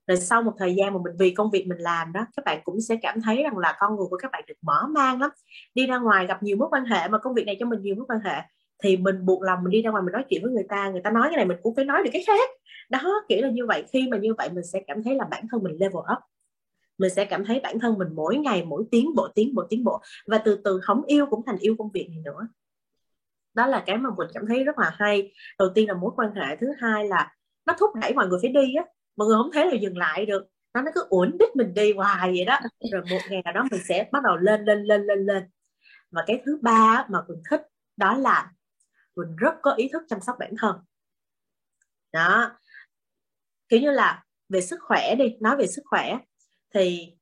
[0.07, 2.59] rồi sau một thời gian mà mình, vì công việc mình làm đó, các bạn
[2.63, 5.29] cũng sẽ cảm thấy rằng là con người của các bạn được mở mang lắm.
[5.75, 7.95] Đi ra ngoài gặp nhiều mối quan hệ mà công việc này cho mình nhiều
[7.95, 8.41] mối quan hệ,
[8.83, 11.01] thì mình buộc lòng mình đi ra ngoài mình nói chuyện với người ta người
[11.03, 12.49] ta nói cái này mình cũng phải nói được cái khác.
[12.89, 13.83] Đó, kiểu là như vậy.
[13.93, 16.19] Khi mà như vậy, mình sẽ cảm thấy là bản thân mình level up.
[16.97, 19.83] Mình sẽ cảm thấy bản thân mình mỗi ngày, mỗi tiến bộ tiến bộ tiến
[19.83, 20.01] bộ.
[20.27, 22.47] Và từ từ không yêu cũng thành yêu công việc này nữa.
[23.53, 25.31] Đó là cái mà mình cảm thấy rất là hay.
[25.59, 28.51] Đầu tiên là mối quan hệ, thứ hai là nó thúc đẩy mọi người phải
[28.51, 28.85] đi á
[29.15, 30.47] mọi người không thể là dừng lại được.
[30.73, 32.59] Nó nó cứ uốn đít mình đi hoài vậy đó.
[32.91, 35.43] Rồi một ngày nào đó mình sẽ bắt đầu lên lên lên lên lên.
[36.11, 37.61] Và cái thứ ba mà mình thích
[37.97, 38.51] đó là
[39.15, 40.75] mình rất có ý thức chăm sóc bản thân.
[42.11, 42.51] Đó.
[43.69, 46.17] Kiểu như là về sức khỏe đi, nói về sức khỏe,
[46.73, 47.15] thì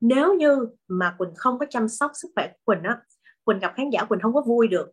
[0.00, 3.00] nếu như mà quỳnh không có chăm sóc sức khỏe của quỳnh á,
[3.44, 4.90] quỳnh gặp khán giả quỳnh không có vui được.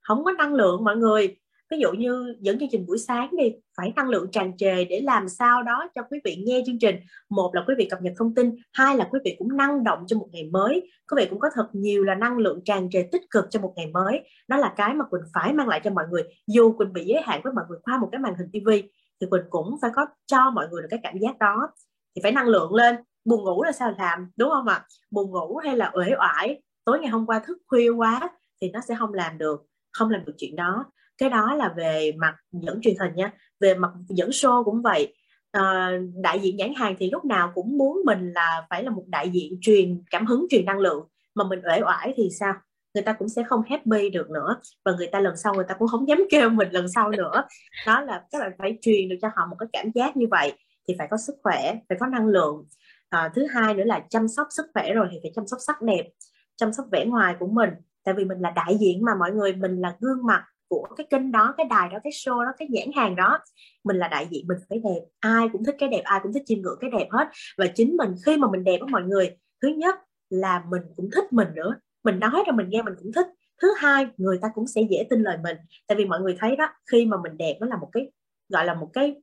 [0.00, 1.36] Không có năng lượng mọi người
[1.70, 5.00] ví dụ như dẫn chương trình buổi sáng đi, phải năng lượng tràn trề để
[5.00, 6.96] làm sao đó cho quý vị nghe chương trình.
[7.28, 10.04] Một là quý vị cập nhật thông tin, hai là quý vị cũng năng động
[10.06, 10.90] cho một ngày mới.
[11.10, 13.72] Quý vị cũng có thật nhiều là năng lượng tràn trề tích cực cho một
[13.76, 14.20] ngày mới.
[14.48, 16.22] Đó là cái mà quỳnh phải mang lại cho mọi người.
[16.46, 18.82] Dù quỳnh bị giới hạn với mọi người qua một cái màn hình tivi
[19.20, 21.68] thì quỳnh cũng phải có cho mọi người được cái cảm giác đó.
[22.16, 22.96] Thì phải năng lượng lên.
[23.24, 24.86] Buồn ngủ là sao làm, đúng không ạ?
[25.10, 28.30] Buồn ngủ hay là uể oải, tối ngày hôm qua thức khuya quá
[28.60, 30.84] thì nó sẽ không làm được, không làm được chuyện đó
[31.20, 35.14] cái đó là về mặt dẫn truyền hình nha về mặt dẫn show cũng vậy.
[35.52, 35.90] À,
[36.22, 39.30] đại diện nhãn hàng thì lúc nào cũng muốn mình là phải là một đại
[39.30, 41.08] diện truyền cảm hứng truyền năng lượng.
[41.34, 42.54] Mà mình uể oải thì sao?
[42.94, 44.56] Người ta cũng sẽ không happy được nữa.
[44.84, 47.44] Và người ta lần sau người ta cũng không dám kêu mình lần sau nữa.
[47.86, 50.52] Đó là các bạn phải truyền được cho họ một cái cảm giác như vậy
[50.88, 52.64] thì phải có sức khỏe phải có năng lượng.
[53.08, 55.82] À, thứ hai nữa là chăm sóc sức khỏe rồi thì phải chăm sóc sắc
[55.82, 56.08] đẹp
[56.56, 57.70] chăm sóc vẻ ngoài của mình.
[58.04, 61.06] Tại vì mình là đại diện mà mọi người mình là gương mặt của cái
[61.10, 63.38] kênh đó, cái đài đó, cái show đó, cái nhãn hàng đó.
[63.84, 65.00] Mình là đại diện, mình phải đẹp.
[65.20, 67.28] Ai cũng thích cái đẹp, ai cũng thích chiêm ngưỡng cái đẹp hết.
[67.58, 69.94] Và chính mình, khi mà mình đẹp với mọi người, thứ nhất
[70.30, 71.74] là mình cũng thích mình nữa.
[72.04, 73.26] Mình nói ra mình nghe mình cũng thích.
[73.62, 75.56] Thứ hai, người ta cũng sẽ dễ tin lời mình.
[75.86, 78.10] Tại vì mọi người thấy đó, khi mà mình đẹp, nó là một cái,
[78.48, 79.14] gọi là một cái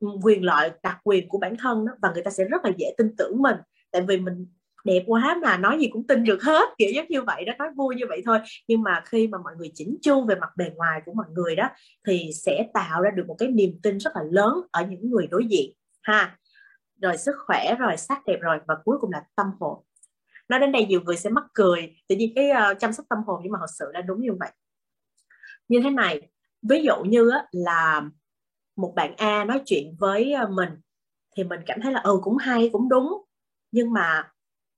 [0.00, 2.70] ừ, quyền lợi, đặc quyền của bản thân đó, và người ta sẽ rất là
[2.76, 3.56] dễ tin tưởng mình.
[3.90, 4.46] Tại vì mình
[4.88, 7.68] đẹp quá mà nói gì cũng tin được hết kiểu giống như vậy đó nói
[7.76, 8.38] vui như vậy thôi.
[8.68, 11.56] Nhưng mà khi mà mọi người chỉnh chu về mặt bề ngoài của mọi người
[11.56, 11.68] đó
[12.06, 15.26] thì sẽ tạo ra được một cái niềm tin rất là lớn ở những người
[15.26, 15.72] đối diện
[16.02, 16.38] ha.
[17.02, 19.84] Rồi sức khỏe rồi sắc đẹp rồi và cuối cùng là tâm hồn.
[20.48, 23.18] Nói đến đây nhiều người sẽ mắc cười tự nhiên cái uh, chăm sóc tâm
[23.26, 24.50] hồn nhưng mà thật sự là đúng như vậy.
[25.68, 26.28] Như thế này
[26.62, 28.02] ví dụ như á, là
[28.76, 30.68] một bạn A nói chuyện với ờ, mình
[31.36, 33.24] thì mình cảm thấy là ừ cũng hay cũng đúng.
[33.70, 34.30] Nhưng mà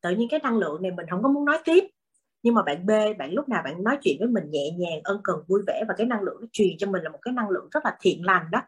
[0.02, 1.84] tự nhiên cái năng lượng này mình không có muốn nói tiếp.
[2.42, 5.20] Nhưng mà bạn B bạn lúc nào bạn nói chuyện với mình nhẹ nhàng ân
[5.24, 7.50] cần vui vẻ và cái năng lượng nó truyền cho mình là một cái năng
[7.50, 8.60] lượng rất là thiện lành đó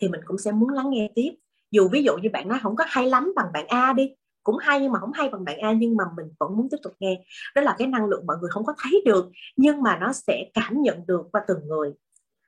[0.00, 1.30] thì mình cũng sẽ muốn lắng nghe tiếp.
[1.70, 4.56] Dù ví dụ như bạn nói không có hay lắm bằng bạn A đi cũng
[4.56, 6.92] hay nhưng mà không hay bằng bạn A nhưng mà mình vẫn muốn tiếp tục
[7.00, 7.24] nghe.
[7.54, 10.50] Đó là cái năng lượng mọi người không có thấy được nhưng mà nó sẽ
[10.54, 11.92] cảm nhận được qua từng người.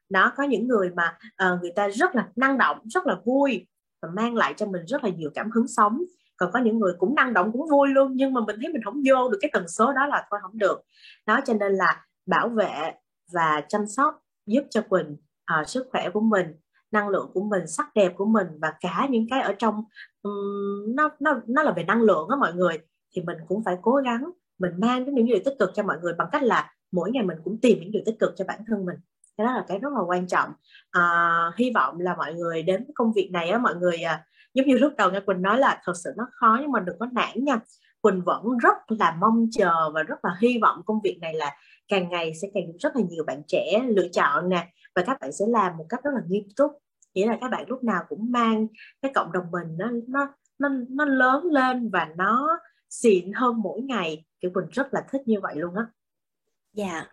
[0.08, 3.66] Nó có những người mà uh, người ta rất là năng động rất là vui
[4.02, 6.02] và mang lại cho mình rất là nhiều cảm hứng sống
[6.42, 8.82] còn có những người cũng năng động cũng vui luôn nhưng mà mình thấy mình
[8.84, 10.80] không vô được cái tần số đó là thôi không được.
[11.26, 12.92] Đó cho nên là bảo vệ
[13.32, 15.16] và chăm sóc giúp cho quỳnh
[15.60, 16.46] uh, sức khỏe của mình
[16.90, 19.84] năng lượng của mình sắc đẹp của mình và cả những cái ở trong
[20.22, 22.78] um, nó nó nó là về năng lượng á mọi người.
[23.14, 26.12] Thì mình cũng phải cố gắng mình mang những điều tích cực cho mọi người
[26.12, 28.86] bằng cách là mỗi ngày mình cũng tìm những điều tích cực cho bản thân
[28.86, 28.96] mình.
[29.36, 30.50] Cái đó là cái rất là quan trọng.
[30.90, 34.24] À, hy vọng là mọi người đến với công việc này á mọi người à,
[34.54, 36.98] giống như lúc đầu nghe quỳnh nói là thật sự nó khó nhưng mà đừng
[36.98, 37.58] có nản nha.
[38.00, 41.56] Quỳnh vẫn rất là mong chờ và rất là hy vọng công việc này là
[41.88, 45.32] càng ngày sẽ càng rất là nhiều bạn trẻ lựa chọn nè và các bạn
[45.32, 46.72] sẽ làm một cách rất là nghiêm túc.
[47.14, 48.66] Nghĩa là các bạn lúc nào cũng mang
[49.02, 52.58] cái cộng đồng mình nó nó nó nó lớn lên và nó
[52.90, 54.24] xịn hơn mỗi ngày.
[54.40, 55.86] Kiểu quỳnh rất là thích như vậy luôn á.
[56.72, 56.92] Dạ.
[56.92, 57.08] yeah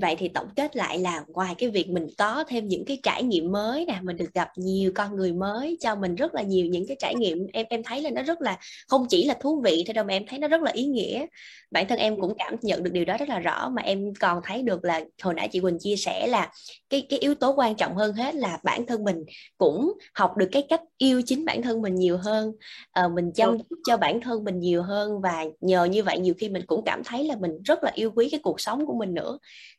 [0.00, 3.22] vậy thì tổng kết lại là ngoài cái việc mình có thêm những cái trải
[3.22, 6.66] nghiệm mới nè mình được gặp nhiều con người mới cho mình rất là nhiều
[6.66, 8.58] những cái trải nghiệm em em thấy là nó rất là
[8.88, 11.26] không chỉ là thú vị thôi đâu mà em thấy nó rất là ý nghĩa.
[11.70, 14.40] Bản thân em cũng cảm nhận được điều đó rất là rõ mà em còn
[14.44, 16.52] thấy được là hồi nãy chị Quỳnh chia sẻ là
[16.90, 19.24] cái cái yếu tố quan trọng hơn hết là bản thân mình
[19.58, 22.52] cũng học được cái cách yêu chính bản thân mình nhiều hơn
[22.92, 26.34] à, mình chăm chút cho bản thân mình nhiều hơn và nhờ như vậy nhiều
[26.38, 28.94] khi mình cũng cảm thấy là mình rất là yêu quý cái cuộc sống của
[28.94, 29.38] mình nữa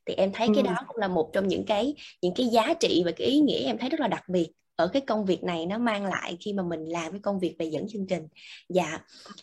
[0.10, 3.02] thì em thấy cái đó cũng là một trong những cái những cái giá trị
[3.06, 5.66] và cái ý nghĩa em thấy rất là đặc biệt ở cái công việc này
[5.66, 8.28] nó mang lại khi mà mình làm cái công việc về dẫn chương trình.
[8.70, 9.00] Dạ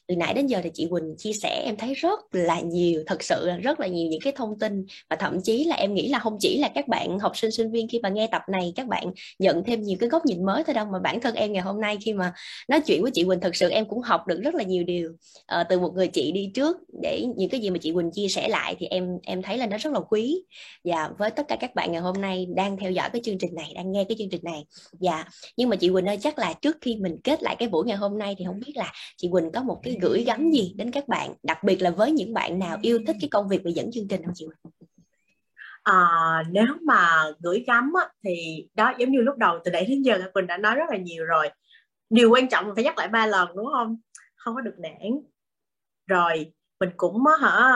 [0.06, 3.22] từ nãy đến giờ thì chị Quỳnh chia sẻ em thấy rất là nhiều thật
[3.22, 6.08] sự là rất là nhiều những cái thông tin và thậm chí là em nghĩ
[6.08, 8.72] là không chỉ là các bạn học sinh sinh viên khi mà nghe tập này
[8.76, 11.52] các bạn nhận thêm nhiều cái góc nhìn mới thôi đâu mà bản thân em
[11.52, 12.32] ngày hôm nay khi mà
[12.68, 15.10] nói chuyện với chị Quỳnh thật sự em cũng học được rất là nhiều điều.
[15.60, 18.28] Uh, từ một người chị đi trước để những cái gì mà chị Quỳnh chia
[18.28, 20.42] sẻ lại thì em em thấy là nó rất là quý.
[20.84, 23.54] Và với tất cả các bạn ngày hôm nay đang theo dõi cái chương trình
[23.54, 24.64] này đang nghe cái chương trình này.
[25.00, 25.24] Dạ
[25.56, 27.96] nhưng mà chị Quỳnh ơi chắc là trước khi mình kết lại cái buổi ngày
[27.96, 30.90] hôm nay thì không biết là chị Quỳnh có một cái gửi gắm gì đến
[30.90, 33.70] các bạn đặc biệt là với những bạn nào yêu thích cái công việc về
[33.70, 34.72] dẫn chương trình không chị Quỳnh?
[35.82, 36.06] À,
[36.50, 40.18] nếu mà gửi gắm á, thì đó giống như lúc đầu từ nãy đến giờ
[40.34, 41.50] Quỳnh đã nói rất là nhiều rồi.
[42.10, 43.96] Điều quan trọng phải nhắc lại ba lần đúng không?
[44.36, 45.10] Không có được nản.
[46.06, 47.72] Rồi mình cũng hả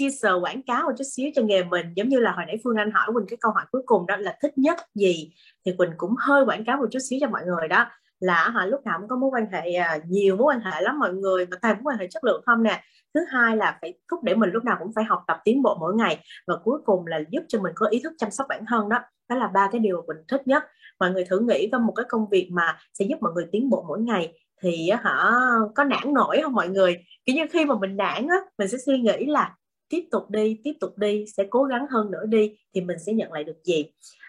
[0.00, 2.76] teaser quảng cáo một chút xíu cho nghề mình, giống như là hồi nãy Phương
[2.76, 5.32] Anh hỏi Quỳnh cái câu hỏi cuối cùng đó là thích nhất gì?
[5.66, 7.86] Thì Quỳnh cũng hơi quảng cáo một chút xíu cho mọi người đó.
[8.20, 10.98] Là họ lúc nào cũng có mối quan hệ à, nhiều mối quan hệ lắm
[10.98, 12.82] mọi người, mà toàn mối quan hệ chất lượng không nè.
[13.14, 15.76] Thứ hai là phải thúc đẩy mình lúc nào cũng phải học tập tiến bộ
[15.80, 16.24] mỗi ngày.
[16.46, 18.98] Và cuối cùng là giúp cho mình có ý thức chăm sóc bản thân đó.
[19.28, 20.64] Đó là ba cái điều mình thích nhất.
[21.00, 23.70] Mọi người thử nghĩ vào một cái công việc mà sẽ giúp mọi người tiến
[23.70, 25.32] bộ mỗi ngày thì họ
[25.74, 27.04] có nản nổi không mọi người?
[27.24, 29.54] Kiểu như khi mà mình nản á mình sẽ suy nghĩ là
[29.88, 33.12] tiếp tục đi tiếp tục đi sẽ cố gắng hơn nữa đi thì mình sẽ
[33.12, 33.84] nhận lại được gì?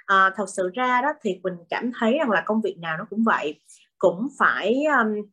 [0.06, 3.06] À, thật sự ra đó thì mình cảm thấy rằng là công việc nào nó
[3.10, 3.60] cũng vậy.
[3.98, 5.30] Cũng phải um,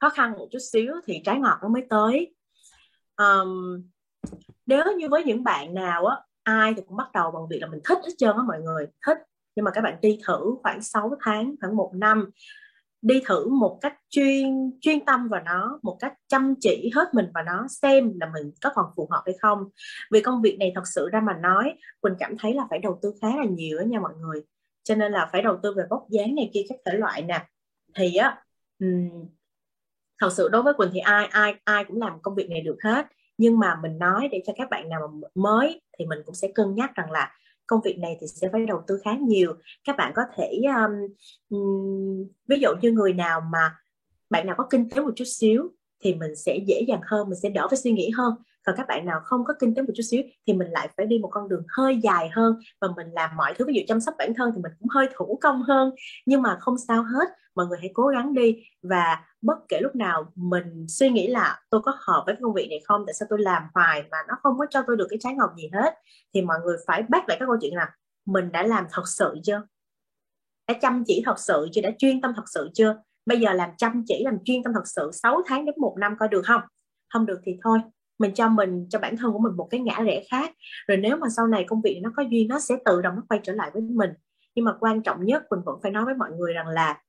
[0.00, 2.34] khó khăn một chút xíu thì trái ngọt nó mới tới.
[3.16, 3.82] Um,
[4.66, 7.66] nếu như với những bạn nào á ai thì cũng bắt đầu bằng việc là
[7.66, 9.18] mình thích hết trơn á mọi người thích.
[9.56, 12.30] Nhưng mà các bạn đi thử khoảng 6 tháng khoảng một năm
[13.02, 17.26] đi thử một cách chuyên chuyên tâm vào nó một cách chăm chỉ hết mình
[17.34, 19.58] vào nó xem là mình có còn phù hợp hay không.
[20.12, 22.98] Vì công việc này thật sự ra mà nói quỳnh cảm thấy là phải đầu
[23.02, 24.42] tư khá là nhiều đó nha mọi người.
[24.82, 27.46] Cho nên là phải đầu tư về vóc dáng này kia các thể loại nè.
[27.94, 28.42] Thì á
[28.78, 29.28] um,
[30.20, 32.76] thật sự đối với quỳnh thì ai ai ai cũng làm công việc này được
[32.84, 33.06] hết.
[33.38, 36.48] Nhưng mà mình nói để cho các bạn nào mà mới thì mình cũng sẽ
[36.54, 37.32] cân nhắc rằng là
[37.66, 39.54] công việc này thì sẽ phải đầu tư khá nhiều.
[39.84, 40.62] Các bạn có thể
[41.48, 43.74] um, ví dụ như người nào mà
[44.30, 45.68] bạn nào có kinh tế một chút xíu
[46.04, 48.34] thì mình sẽ dễ dàng hơn mình sẽ đỡ phải suy nghĩ hơn.
[48.66, 51.06] Còn các bạn nào không có kinh tế một chút xíu thì mình lại phải
[51.06, 53.64] đi một con đường hơi dài hơn và mình làm mọi thứ.
[53.66, 55.90] Ví dụ chăm sóc bản thân thì mình cũng hơi thủ công hơn
[56.26, 58.62] nhưng mà không sao hết mọi người hãy cố gắng đi.
[58.82, 62.66] Và bất kể lúc nào mình suy nghĩ là tôi có hợp với công việc
[62.70, 65.18] này không, tại sao tôi làm hoài mà nó không có cho tôi được cái
[65.22, 65.94] trái ngọt gì hết,
[66.34, 67.90] thì mọi người phải bác lại các câu chuyện là
[68.26, 69.62] mình đã làm thật sự chưa?
[70.68, 71.80] Đã chăm chỉ thật sự chưa?
[71.80, 72.96] Đã chuyên tâm thật sự chưa?
[73.26, 76.16] Bây giờ làm chăm chỉ, làm chuyên tâm thật sự 6 tháng đến một năm
[76.18, 76.60] coi được không?
[77.12, 77.78] Không được thì thôi,
[78.18, 80.50] mình cho mình, cho bản thân của mình một cái ngã rẽ khác.
[80.88, 83.22] Rồi nếu mà sau này công việc nó có duyên, nó sẽ tự động nó
[83.28, 84.10] quay trở lại với mình.
[84.54, 87.02] Nhưng mà quan trọng nhất, mình vẫn phải nói với mọi người rằng là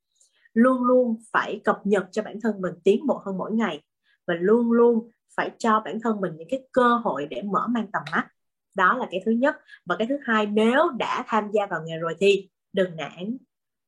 [0.58, 3.82] luôn luôn phải cập nhật cho bản thân mình tiến bộ hơn mỗi ngày
[4.28, 7.88] và luôn luôn phải cho bản thân mình những cái cơ hội để mở mang
[7.93, 8.28] tầm mắt.
[8.76, 9.55] Đó là cái thứ nhất.
[9.86, 13.38] Và cái thứ hai nếu đã tham gia vào nghề rồi thì đừng nản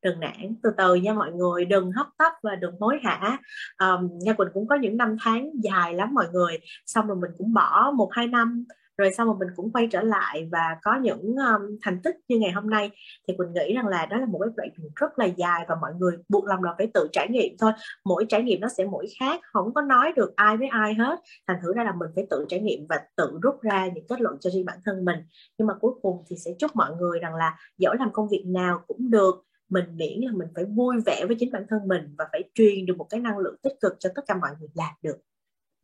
[0.03, 0.55] đừng nản.
[0.63, 3.37] Từ từ nha mọi người đừng hấp tấp và đừng hối hả.
[3.79, 6.59] Um, nha quỳnh cũng có những năm tháng dài lắm mọi người.
[6.85, 8.65] Xong rồi mình cũng bỏ một hai năm
[8.99, 12.39] rồi sau mà mình cũng quay trở lại và có những um, thành tích như
[12.39, 12.91] ngày hôm nay
[13.27, 15.75] thì mình nghĩ rằng là đó là một cái đoạn đường rất là dài và
[15.81, 17.71] mọi người buộc lòng là phải tự trải nghiệm thôi.
[18.05, 21.19] Mỗi trải nghiệm nó sẽ mỗi khác không có nói được ai với ai hết.
[21.47, 24.21] Thành thử ra là mình phải tự trải nghiệm và tự rút ra những kết
[24.21, 25.19] luận cho riêng bản thân mình.
[25.57, 28.43] Nhưng mà cuối cùng thì sẽ chúc mọi người rằng là dẫu làm công việc
[28.47, 29.45] nào cũng được.
[29.69, 32.85] Mình miễn là mình phải vui vẻ với chính bản thân mình và phải truyền
[32.85, 35.17] được một cái năng lượng tích cực cho tất cả mọi người làm được.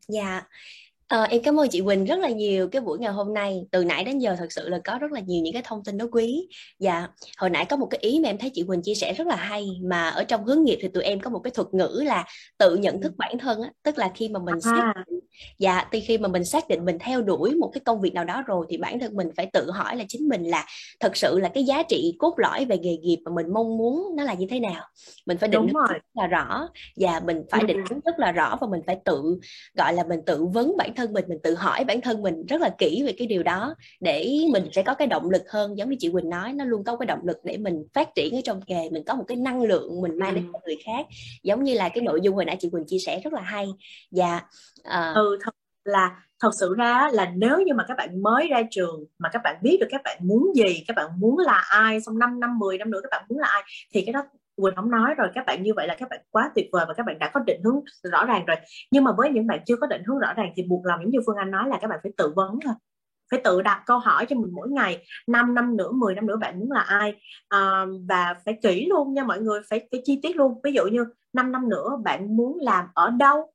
[0.08, 0.42] Dạ.
[1.08, 3.66] Ờ, em cảm ơn chị Quỳnh rất là nhiều cái buổi ngày hôm nay.
[3.72, 5.98] Từ nãy đến giờ thật sự là có rất là nhiều những cái thông tin
[5.98, 6.48] đó quý.
[6.80, 9.28] Dạ hồi nãy có một cái ý mà em thấy chị Quỳnh chia sẻ rất
[9.28, 12.02] là hay mà ở trong hướng nghiệp thì tụi em có một cái thuật ngữ
[12.06, 12.26] là
[12.58, 14.94] tự nhận thức bản thân á tức là khi mà mình à.
[15.08, 15.15] định
[15.60, 18.24] dạ thì khi mà mình xác định mình theo đuổi một cái công việc nào
[18.24, 20.66] đó rồi thì bản thân mình phải tự hỏi là chính mình là
[21.00, 24.16] thật sự là cái giá trị cốt lõi về nghề nghiệp mà mình mong muốn
[24.18, 24.84] nó là như thế nào.
[25.26, 26.68] Mình phải định hướng rất là rõ.
[26.96, 29.40] Và mình phải định hướng rất là rõ và mình phải tự
[29.74, 32.62] gọi là mình tự vấn bản thân mình mình tự hỏi bản thân mình rất
[32.62, 35.78] là kỹ về cái điều đó để mình sẽ có cái động lực hơn.
[35.78, 38.36] Giống như chị Quỳnh nói nó luôn có cái động lực để mình phát triển
[38.36, 41.08] ở trong nghề mình có một cái năng lượng mình mang đến cho người khác.
[41.44, 43.68] Giống như là cái nội dung hồi nãy chị Quỳnh chia sẻ rất là hay.
[44.12, 44.42] Và
[44.86, 45.14] à.
[45.16, 49.06] ừ thật là thật sự ra là nếu như mà các bạn mới ra trường
[49.20, 52.20] mà các bạn biết được các bạn muốn gì các bạn muốn là ai xong
[52.20, 53.64] 5 năm 10 năm nữa các bạn muốn là ai
[53.94, 54.24] thì cái đó
[54.62, 56.94] Quỳnh không nói rồi các bạn như vậy là các bạn quá tuyệt vời và
[56.94, 57.80] các bạn đã có định hướng
[58.12, 58.58] rõ ràng rồi.
[58.92, 61.10] Nhưng mà với những bạn chưa có định hướng rõ ràng thì buộc lòng giống
[61.10, 62.74] như Phương Anh nói là các bạn phải tự vấn thôi
[63.32, 66.38] phải tự đặt câu hỏi cho mình mỗi ngày 5 năm nữa 10 năm nữa
[66.38, 67.14] bạn muốn là ai?
[67.50, 70.60] À, và phải kỹ luôn nha mọi người phải phải chi tiết luôn.
[70.64, 73.52] Ví dụ như 5 năm nữa bạn muốn làm ở đâu?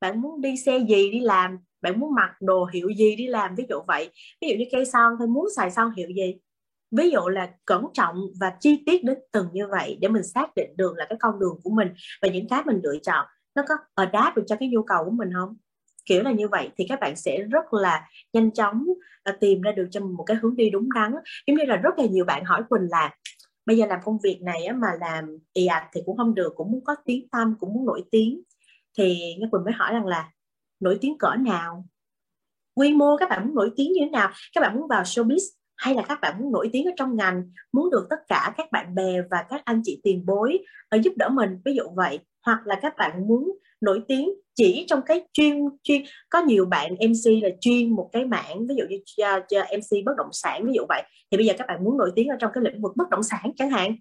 [0.00, 1.58] Bạn muốn đi xe gì đi làm?
[1.82, 3.54] Bạn muốn mặc đồ hiệu gì đi làm?
[3.54, 4.10] Ví dụ vậy.
[4.40, 6.36] Ví dụ như cây son, thôi muốn xài son hiệu gì?
[6.90, 10.46] Ví dụ là cẩn trọng và chi tiết đến từng như vậy để mình xác
[10.56, 11.88] định đường là cái con đường của mình
[12.22, 15.04] và những cái mình lựa chọn nó có ở đáp được cho cái nhu cầu
[15.04, 15.56] của mình không?
[16.06, 16.70] Kiểu là như vậy.
[16.76, 18.84] Thì các bạn sẽ rất là nhanh chóng
[19.22, 21.12] à, tìm ra được cho mình một cái hướng đi đúng đắn.
[21.46, 23.14] Giống như là rất là nhiều bạn hỏi quỳnh là,
[23.66, 26.70] bây giờ làm công việc này mà làm ì ạch thì cũng không được, cũng
[26.72, 28.42] muốn có tiếng tâm cũng muốn nổi tiếng
[28.98, 30.30] thì nghe quỳnh mới hỏi rằng là
[30.80, 31.84] nổi tiếng cỡ nào?
[32.74, 34.30] Quy mô các bạn muốn nổi tiếng như thế nào?
[34.54, 35.40] Các bạn muốn vào showbiz
[35.76, 38.72] hay là các bạn muốn nổi tiếng ở trong ngành muốn được tất cả các
[38.72, 41.58] bạn bè và các anh chị tiền bối ở giúp đỡ mình?
[41.64, 42.18] Ví dụ vậy.
[42.46, 46.94] Hoặc là các bạn muốn nổi tiếng chỉ trong cái chuyên chuyên có nhiều bạn
[46.94, 50.66] MC là chuyên một cái mảng ví dụ như à, uh, MC bất động sản
[50.66, 51.02] ví dụ vậy.
[51.30, 53.22] Thì bây giờ các bạn muốn nổi tiếng ở trong cái lĩnh vực bất động
[53.22, 53.96] sản chẳng hạn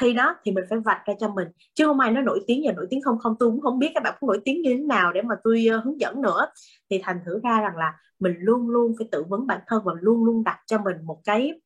[0.00, 1.48] thi đó thì mình phải vạch ra cho mình.
[1.74, 3.90] Chứ không ai nó nổi tiếng và nổi tiếng không không tôi cũng không biết
[3.94, 6.46] các bạn cũng nổi tiếng như thế nào để mà tôi uh, hướng dẫn nữa.
[6.90, 9.92] Thì thành thử ra rằng là mình luôn luôn phải tự vấn bản thân và
[10.00, 11.60] luôn luôn đặt cho mình một cái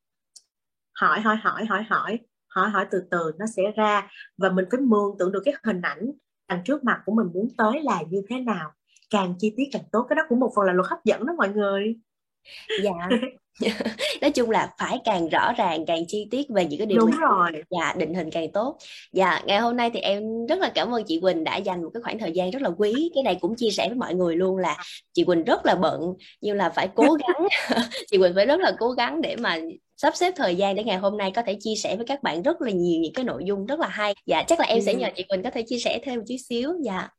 [0.93, 4.09] hỏi hỏi hỏi hỏi hỏi hỏi hỏi từ từ nó sẽ ra.
[4.37, 6.11] Và mình phải mường tượng được cái hình ảnh
[6.49, 8.71] đằng trước mặt của mình muốn tới là như thế nào.
[9.09, 10.05] Càng chi tiết càng tốt.
[10.09, 11.95] Cái đó cũng một phần là luật hấp dẫn đó mọi người
[12.83, 13.09] dạ.
[14.21, 17.11] Nói chung là phải càng rõ ràng càng chi tiết về những cái điều đúng
[17.11, 17.51] rồi.
[17.69, 18.77] dạ định hình càng tốt.
[19.13, 21.89] Dạ ngày hôm nay thì em rất là cảm ơn chị Quỳnh đã dành một
[21.93, 23.11] cái khoảng thời gian rất là quý.
[23.15, 24.77] Cái này cũng chia sẻ với mọi người luôn là
[25.13, 26.01] chị Quỳnh rất là bận
[26.41, 27.47] nhưng là phải cố gắng.
[28.11, 29.57] Chị Quỳnh phải rất là cố gắng để mà
[29.97, 32.41] sắp xếp thời gian để ngày hôm nay có thể chia sẻ với các bạn
[32.41, 34.13] rất là nhiều những cái nội dung rất là hay.
[34.25, 34.83] Dạ chắc là em ừ.
[34.85, 36.73] sẽ nhờ chị Quỳnh có thể chia sẻ thêm một chút xíu.
[36.83, 37.09] Dạ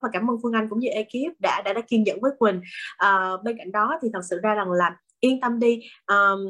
[0.00, 2.60] và cảm ơn Phương Anh cũng như ekip đã đã đã kiên nhẫn với Quỳnh
[2.96, 6.46] à, ờ, bên cạnh đó thì thật sự ra rằng là yên tâm đi um,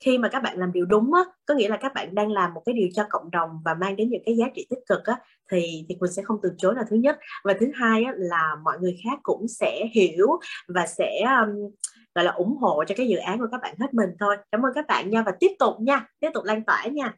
[0.00, 2.54] khi mà các bạn làm điều đúng á có nghĩa là các bạn đang làm
[2.54, 5.04] một cái điều cho cộng đồng và mang đến những cái giá trị tích cực
[5.04, 5.16] á
[5.50, 7.18] thì thì quỳnh sẽ không từ chối là thứ nhất.
[7.44, 10.26] Và thứ hai á, là mọi người khác cũng sẽ hiểu
[10.68, 11.70] và sẽ um,
[12.14, 14.36] gọi là ủng hộ cho cái dự án của các bạn hết mình thôi.
[14.52, 17.14] Cảm ơn các bạn nha và tiếp tục nha tiếp tục lan tỏa nha.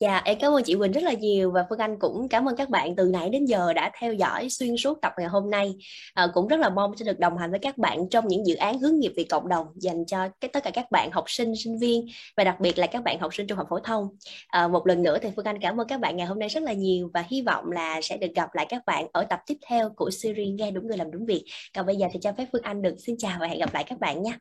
[0.00, 2.56] Dạ, em cảm ơn chị Quỳnh rất là nhiều và Phương Anh cũng cảm ơn
[2.56, 5.74] các bạn từ nãy đến giờ đã theo dõi xuyên suốt tập ngày hôm nay.
[6.14, 8.54] À, cũng rất là mong sẽ được đồng hành với các bạn trong những dự
[8.54, 11.52] án hướng nghiệp vì cộng đồng dành cho cái, tất cả các bạn học sinh,
[11.64, 14.08] sinh viên và đặc biệt là các bạn học sinh trung học phổ thông.
[14.48, 16.62] À, một lần nữa thì Phương Anh cảm ơn các bạn ngày hôm nay rất
[16.62, 19.56] là nhiều và hy vọng là sẽ được gặp lại các bạn ở tập tiếp
[19.68, 21.44] theo của series nghe đúng người làm đúng việc.
[21.74, 23.84] Còn bây giờ thì cho phép Phương Anh được xin chào và hẹn gặp lại
[23.84, 24.38] các bạn nha.